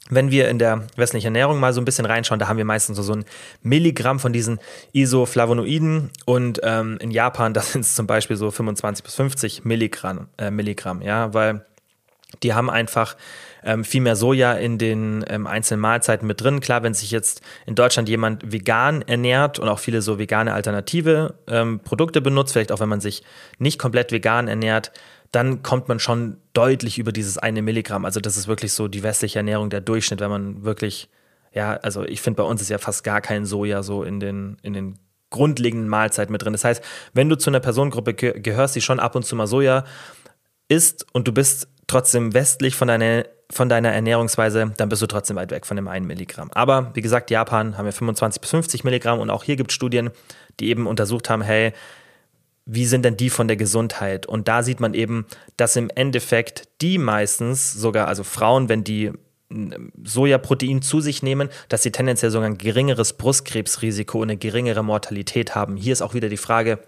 [0.08, 2.96] Wenn wir in der westlichen Ernährung mal so ein bisschen reinschauen, da haben wir meistens
[2.96, 3.24] so ein
[3.60, 4.60] Milligramm von diesen
[4.92, 10.28] Isoflavonoiden und ähm, in Japan, das sind es zum Beispiel so 25 bis 50 Milligramm,
[10.38, 11.66] äh, Milligramm, ja, weil
[12.44, 13.16] die haben einfach
[13.64, 16.60] ähm, viel mehr Soja in den ähm, einzelnen Mahlzeiten mit drin.
[16.60, 21.34] Klar, wenn sich jetzt in Deutschland jemand vegan ernährt und auch viele so vegane alternative
[21.48, 23.22] ähm, Produkte benutzt, vielleicht auch wenn man sich
[23.58, 24.92] nicht komplett vegan ernährt,
[25.32, 28.04] dann kommt man schon deutlich über dieses eine Milligramm.
[28.04, 31.08] Also das ist wirklich so die westliche Ernährung, der Durchschnitt, wenn man wirklich,
[31.52, 34.58] ja, also ich finde, bei uns ist ja fast gar kein Soja so in den,
[34.62, 34.98] in den
[35.30, 36.52] grundlegenden Mahlzeiten mit drin.
[36.52, 36.84] Das heißt,
[37.14, 39.84] wenn du zu einer Personengruppe gehörst, die schon ab und zu mal Soja
[40.68, 45.36] isst und du bist trotzdem westlich von deiner, von deiner Ernährungsweise, dann bist du trotzdem
[45.36, 46.50] weit weg von dem 1 Milligramm.
[46.52, 49.74] Aber wie gesagt, Japan haben wir 25 bis 50 Milligramm und auch hier gibt es
[49.74, 50.10] Studien,
[50.60, 51.72] die eben untersucht haben, hey,
[52.66, 54.26] wie sind denn die von der Gesundheit?
[54.26, 55.26] Und da sieht man eben,
[55.56, 59.12] dass im Endeffekt die meistens, sogar also Frauen, wenn die
[60.02, 65.54] Sojaprotein zu sich nehmen, dass sie tendenziell sogar ein geringeres Brustkrebsrisiko und eine geringere Mortalität
[65.54, 65.76] haben.
[65.76, 66.78] Hier ist auch wieder die Frage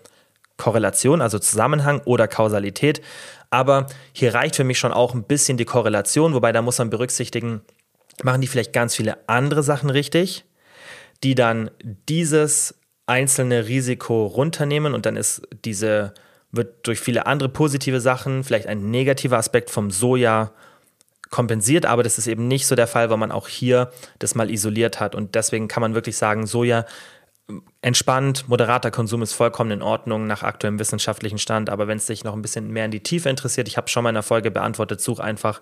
[0.57, 3.01] Korrelation, also Zusammenhang oder Kausalität.
[3.51, 6.91] Aber hier reicht für mich schon auch ein bisschen die Korrelation, wobei da muss man
[6.91, 7.63] berücksichtigen,
[8.23, 10.45] machen die vielleicht ganz viele andere Sachen richtig,
[11.23, 11.71] die dann
[12.09, 12.75] dieses
[13.07, 16.13] einzelne Risiko runternehmen und dann ist diese,
[16.51, 20.53] wird durch viele andere positive Sachen, vielleicht ein negativer Aspekt vom Soja
[21.31, 24.51] kompensiert, aber das ist eben nicht so der Fall, weil man auch hier das mal
[24.51, 26.85] isoliert hat und deswegen kann man wirklich sagen, Soja
[27.81, 31.71] entspannt, moderater Konsum ist vollkommen in Ordnung nach aktuellem wissenschaftlichen Stand.
[31.71, 34.03] Aber wenn es dich noch ein bisschen mehr in die Tiefe interessiert, ich habe schon
[34.03, 35.61] mal in der Folge beantwortet, such einfach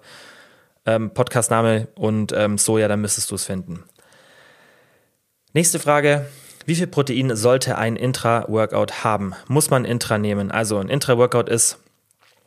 [0.86, 3.84] ähm, Podcastname und ähm, Soja, dann müsstest du es finden.
[5.52, 6.26] Nächste Frage.
[6.66, 9.34] Wie viel Protein sollte ein Intra-Workout haben?
[9.48, 10.50] Muss man Intra nehmen?
[10.50, 11.78] Also ein Intra-Workout ist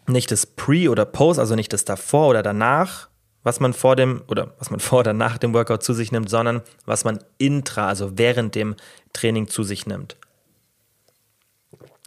[0.07, 3.09] nicht das Pre oder Post, also nicht das davor oder danach,
[3.43, 6.29] was man vor dem oder was man vor oder nach dem Workout zu sich nimmt,
[6.29, 8.75] sondern was man intra, also während dem
[9.13, 10.17] Training zu sich nimmt.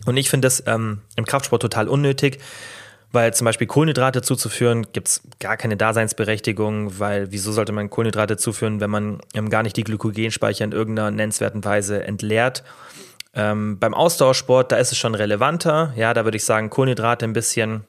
[0.06, 2.38] Und ich finde das ähm, im Kraftsport total unnötig,
[3.12, 8.36] weil zum Beispiel Kohlenhydrate zuzuführen, gibt es gar keine Daseinsberechtigung, weil wieso sollte man Kohlenhydrate
[8.36, 12.62] zuführen, wenn man ähm, gar nicht die Glykogenspeicher in irgendeiner nennenswerten Weise entleert?
[13.34, 15.92] Ähm, beim Ausdauersport, da ist es schon relevanter.
[15.96, 17.84] Ja, da würde ich sagen, Kohlenhydrate ein bisschen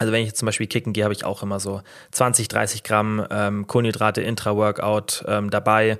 [0.00, 1.82] also wenn ich jetzt zum Beispiel kicken gehe, habe ich auch immer so
[2.12, 5.98] 20, 30 Gramm ähm, Kohlenhydrate Intra-Workout ähm, dabei,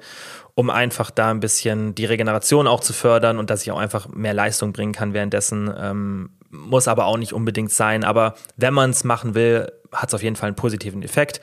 [0.55, 4.09] um einfach da ein bisschen die Regeneration auch zu fördern und dass ich auch einfach
[4.09, 5.71] mehr Leistung bringen kann währenddessen.
[5.79, 8.03] Ähm, muss aber auch nicht unbedingt sein.
[8.03, 11.43] Aber wenn man es machen will, hat es auf jeden Fall einen positiven Effekt.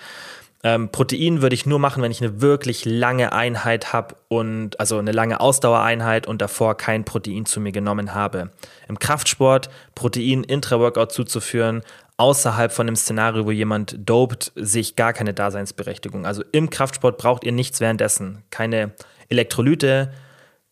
[0.63, 4.97] Ähm, Protein würde ich nur machen, wenn ich eine wirklich lange Einheit habe und also
[4.97, 8.49] eine lange Ausdauereinheit und davor kein Protein zu mir genommen habe.
[8.87, 11.83] Im Kraftsport Protein intra-Workout zuzuführen,
[12.17, 16.25] außerhalb von einem Szenario, wo jemand dopt, sich gar keine Daseinsberechtigung.
[16.25, 18.43] Also im Kraftsport braucht ihr nichts währenddessen.
[18.49, 18.91] Keine
[19.29, 20.11] Elektrolyte,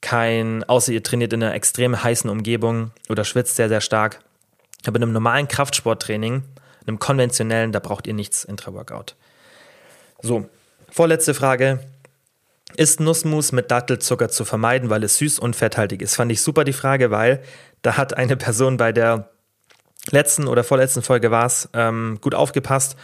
[0.02, 4.20] kein, außer ihr trainiert in einer extrem heißen Umgebung oder schwitzt sehr, sehr stark.
[4.88, 6.44] Aber in einem normalen Kraftsporttraining,
[6.86, 9.16] einem konventionellen, da braucht ihr nichts intra-Workout.
[10.22, 10.50] So,
[10.90, 11.80] vorletzte Frage.
[12.78, 16.16] Ist Nussmus mit Dattelzucker zu vermeiden, weil es süß und fetthaltig ist?
[16.16, 17.42] Fand ich super die Frage, weil
[17.84, 19.30] da hat eine Person bei der
[20.12, 22.96] letzten oder vorletzten Folge war es, ähm, gut aufgepasst.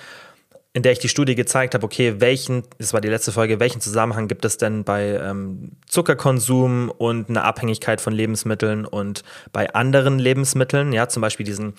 [0.73, 3.81] in der ich die Studie gezeigt habe, okay, welchen, das war die letzte Folge, welchen
[3.81, 10.17] Zusammenhang gibt es denn bei ähm, Zuckerkonsum und einer Abhängigkeit von Lebensmitteln und bei anderen
[10.17, 11.73] Lebensmitteln, ja, zum Beispiel diesen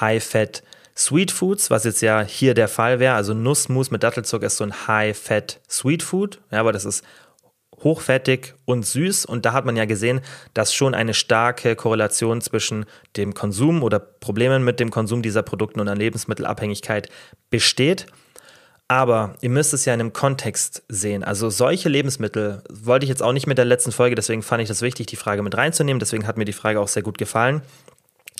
[0.00, 0.62] High-Fat
[0.96, 4.64] Sweet Foods, was jetzt ja hier der Fall wäre, also Nussmus mit Dattelzucker ist so
[4.64, 7.04] ein High-Fat Sweet Food, ja, aber das ist
[7.82, 9.24] hochfettig und süß.
[9.24, 10.20] Und da hat man ja gesehen,
[10.54, 15.80] dass schon eine starke Korrelation zwischen dem Konsum oder Problemen mit dem Konsum dieser Produkte
[15.80, 17.08] und einer Lebensmittelabhängigkeit
[17.50, 18.06] besteht.
[18.88, 21.22] Aber ihr müsst es ja in einem Kontext sehen.
[21.22, 24.68] Also solche Lebensmittel wollte ich jetzt auch nicht mit der letzten Folge, deswegen fand ich
[24.68, 26.00] das wichtig, die Frage mit reinzunehmen.
[26.00, 27.62] Deswegen hat mir die Frage auch sehr gut gefallen.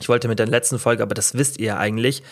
[0.01, 2.25] Ich wollte mit der letzten Folge, aber das wisst ihr ja eigentlich.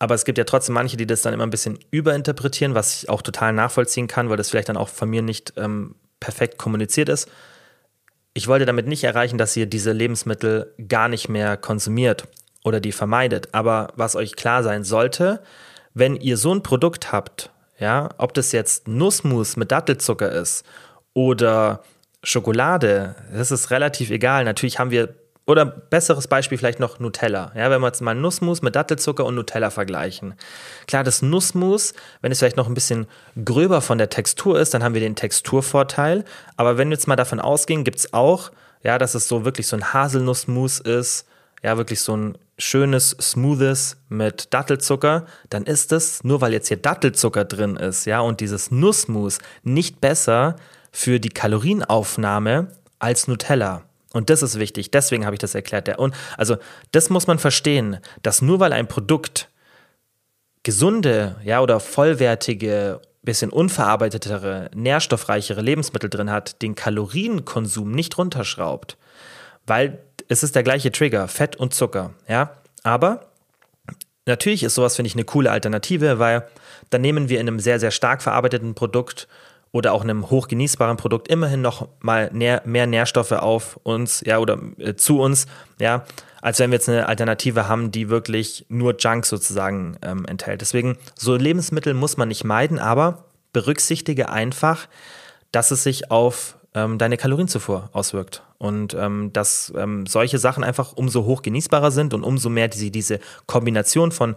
[0.00, 3.08] Aber es gibt ja trotzdem manche, die das dann immer ein bisschen überinterpretieren, was ich
[3.10, 7.10] auch total nachvollziehen kann, weil das vielleicht dann auch von mir nicht ähm, perfekt kommuniziert
[7.10, 7.28] ist.
[8.32, 12.26] Ich wollte damit nicht erreichen, dass ihr diese Lebensmittel gar nicht mehr konsumiert
[12.64, 13.50] oder die vermeidet.
[13.52, 15.42] Aber was euch klar sein sollte,
[15.92, 20.64] wenn ihr so ein Produkt habt, ja, ob das jetzt Nussmus mit Dattelzucker ist
[21.12, 21.82] oder
[22.22, 24.44] Schokolade, das ist relativ egal.
[24.44, 25.14] Natürlich haben wir,
[25.46, 27.52] oder besseres Beispiel vielleicht noch Nutella.
[27.56, 30.34] Ja, wenn wir jetzt mal Nussmus mit Dattelzucker und Nutella vergleichen.
[30.86, 33.06] Klar, das Nussmus, wenn es vielleicht noch ein bisschen
[33.44, 36.24] gröber von der Textur ist, dann haben wir den Texturvorteil.
[36.56, 39.66] Aber wenn wir jetzt mal davon ausgehen, gibt es auch, ja, dass es so wirklich
[39.66, 41.26] so ein Haselnussmus ist,
[41.62, 46.76] ja, wirklich so ein schönes, smoothes mit Dattelzucker, dann ist es, nur weil jetzt hier
[46.76, 50.56] Dattelzucker drin ist, ja, und dieses Nussmus nicht besser
[50.92, 52.68] für die Kalorienaufnahme
[52.98, 53.82] als Nutella.
[54.12, 55.98] Und das ist wichtig, deswegen habe ich das erklärt.
[55.98, 56.56] Und also,
[56.92, 59.48] das muss man verstehen, dass nur weil ein Produkt
[60.62, 68.96] gesunde, ja, oder vollwertige, bisschen unverarbeitetere, nährstoffreichere Lebensmittel drin hat, den Kalorienkonsum nicht runterschraubt,
[69.66, 69.98] weil
[70.28, 72.56] es ist der gleiche Trigger, Fett und Zucker, ja.
[72.82, 73.26] Aber
[74.26, 76.46] natürlich ist sowas, finde ich, eine coole Alternative, weil
[76.88, 79.28] dann nehmen wir in einem sehr, sehr stark verarbeiteten Produkt
[79.72, 84.58] oder auch einem hochgenießbaren Produkt immerhin noch mal nähr, mehr Nährstoffe auf uns, ja, oder
[84.78, 85.46] äh, zu uns,
[85.78, 86.04] ja,
[86.42, 90.60] als wenn wir jetzt eine Alternative haben, die wirklich nur Junk sozusagen ähm, enthält.
[90.60, 94.88] Deswegen, so Lebensmittel muss man nicht meiden, aber berücksichtige einfach,
[95.52, 98.42] dass es sich auf ähm, deine Kalorienzufuhr auswirkt.
[98.58, 102.90] Und ähm, dass ähm, solche Sachen einfach umso hoch genießbarer sind und umso mehr sie
[102.90, 104.36] diese Kombination von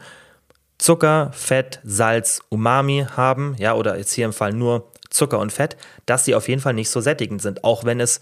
[0.78, 5.78] Zucker, Fett, Salz, Umami haben, ja, oder jetzt hier im Fall nur Zucker und Fett,
[6.06, 8.22] dass sie auf jeden Fall nicht so sättigend sind, auch wenn es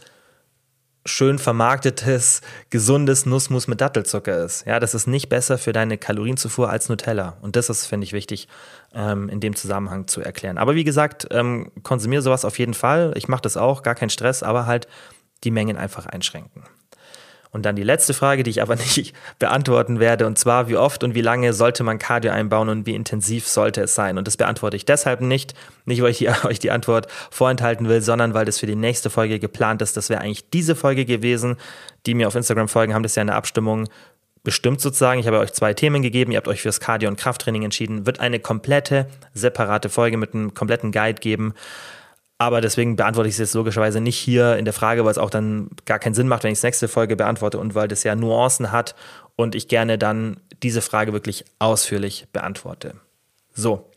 [1.06, 4.68] schön vermarktetes, gesundes Nussmus mit Dattelzucker ist.
[4.68, 7.38] Ja, das ist nicht besser für deine Kalorienzufuhr als Nutella.
[7.42, 8.48] Und das ist, finde ich, wichtig
[8.94, 10.58] ähm, in dem Zusammenhang zu erklären.
[10.58, 13.14] Aber wie gesagt, ähm, konsumiere sowas auf jeden Fall.
[13.16, 14.88] Ich mache das auch, gar kein Stress, aber halt
[15.44, 16.64] die Mengen einfach einschränken.
[17.52, 21.04] Und dann die letzte Frage, die ich aber nicht beantworten werde, und zwar, wie oft
[21.04, 24.18] und wie lange sollte man Cardio einbauen und wie intensiv sollte es sein?
[24.18, 25.54] Und das beantworte ich deshalb nicht,
[25.86, 29.40] nicht weil ich euch die Antwort vorenthalten will, sondern weil das für die nächste Folge
[29.40, 29.98] geplant ist.
[29.98, 31.58] Das wäre eigentlich diese Folge gewesen.
[32.08, 33.88] Die mir auf Instagram folgen, haben das ja in der Abstimmung
[34.44, 35.20] bestimmt sozusagen.
[35.20, 36.32] Ich habe euch zwei Themen gegeben.
[36.32, 38.06] Ihr habt euch fürs Cardio- und Krafttraining entschieden.
[38.06, 41.54] Wird eine komplette, separate Folge mit einem kompletten Guide geben.
[42.42, 45.30] Aber deswegen beantworte ich es jetzt logischerweise nicht hier in der Frage, weil es auch
[45.30, 48.16] dann gar keinen Sinn macht, wenn ich es nächste Folge beantworte und weil das ja
[48.16, 48.96] Nuancen hat
[49.36, 52.96] und ich gerne dann diese Frage wirklich ausführlich beantworte.
[53.54, 53.92] So,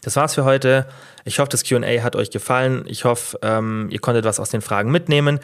[0.00, 0.86] das war's für heute.
[1.26, 2.84] Ich hoffe, das QA hat euch gefallen.
[2.86, 5.38] Ich hoffe, ähm, ihr konntet was aus den Fragen mitnehmen.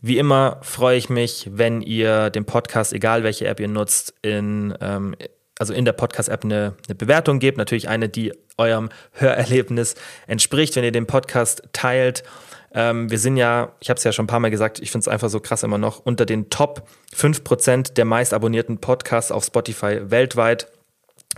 [0.00, 4.74] Wie immer freue ich mich, wenn ihr den Podcast, egal welche App ihr nutzt, in,
[4.80, 5.14] ähm,
[5.58, 7.58] also in der Podcast-App eine, eine, Bewertung gebt.
[7.58, 9.94] Natürlich eine, die eurem Hörerlebnis
[10.26, 12.24] entspricht, wenn ihr den Podcast teilt.
[12.72, 15.04] Ähm, wir sind ja, ich habe es ja schon ein paar Mal gesagt, ich finde
[15.04, 19.44] es einfach so krass immer noch, unter den Top 5% der meist abonnierten Podcasts auf
[19.44, 20.68] Spotify weltweit.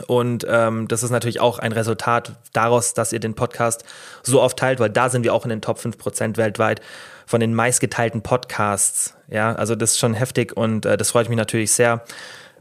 [0.06, 3.84] Und ähm, das ist natürlich auch ein Resultat daraus, dass ihr den Podcast
[4.22, 6.80] so oft teilt, weil da sind wir auch in den Top 5% weltweit
[7.26, 9.14] von den meistgeteilten Podcasts.
[9.28, 12.04] Ja, also das ist schon heftig und äh, das freut mich natürlich sehr.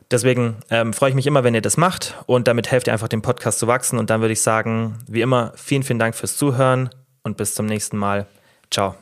[0.09, 3.09] Deswegen ähm, freue ich mich immer, wenn ihr das macht und damit helft ihr einfach
[3.09, 3.99] dem Podcast zu wachsen.
[3.99, 6.89] Und dann würde ich sagen, wie immer, vielen, vielen Dank fürs Zuhören
[7.23, 8.25] und bis zum nächsten Mal.
[8.71, 8.95] Ciao.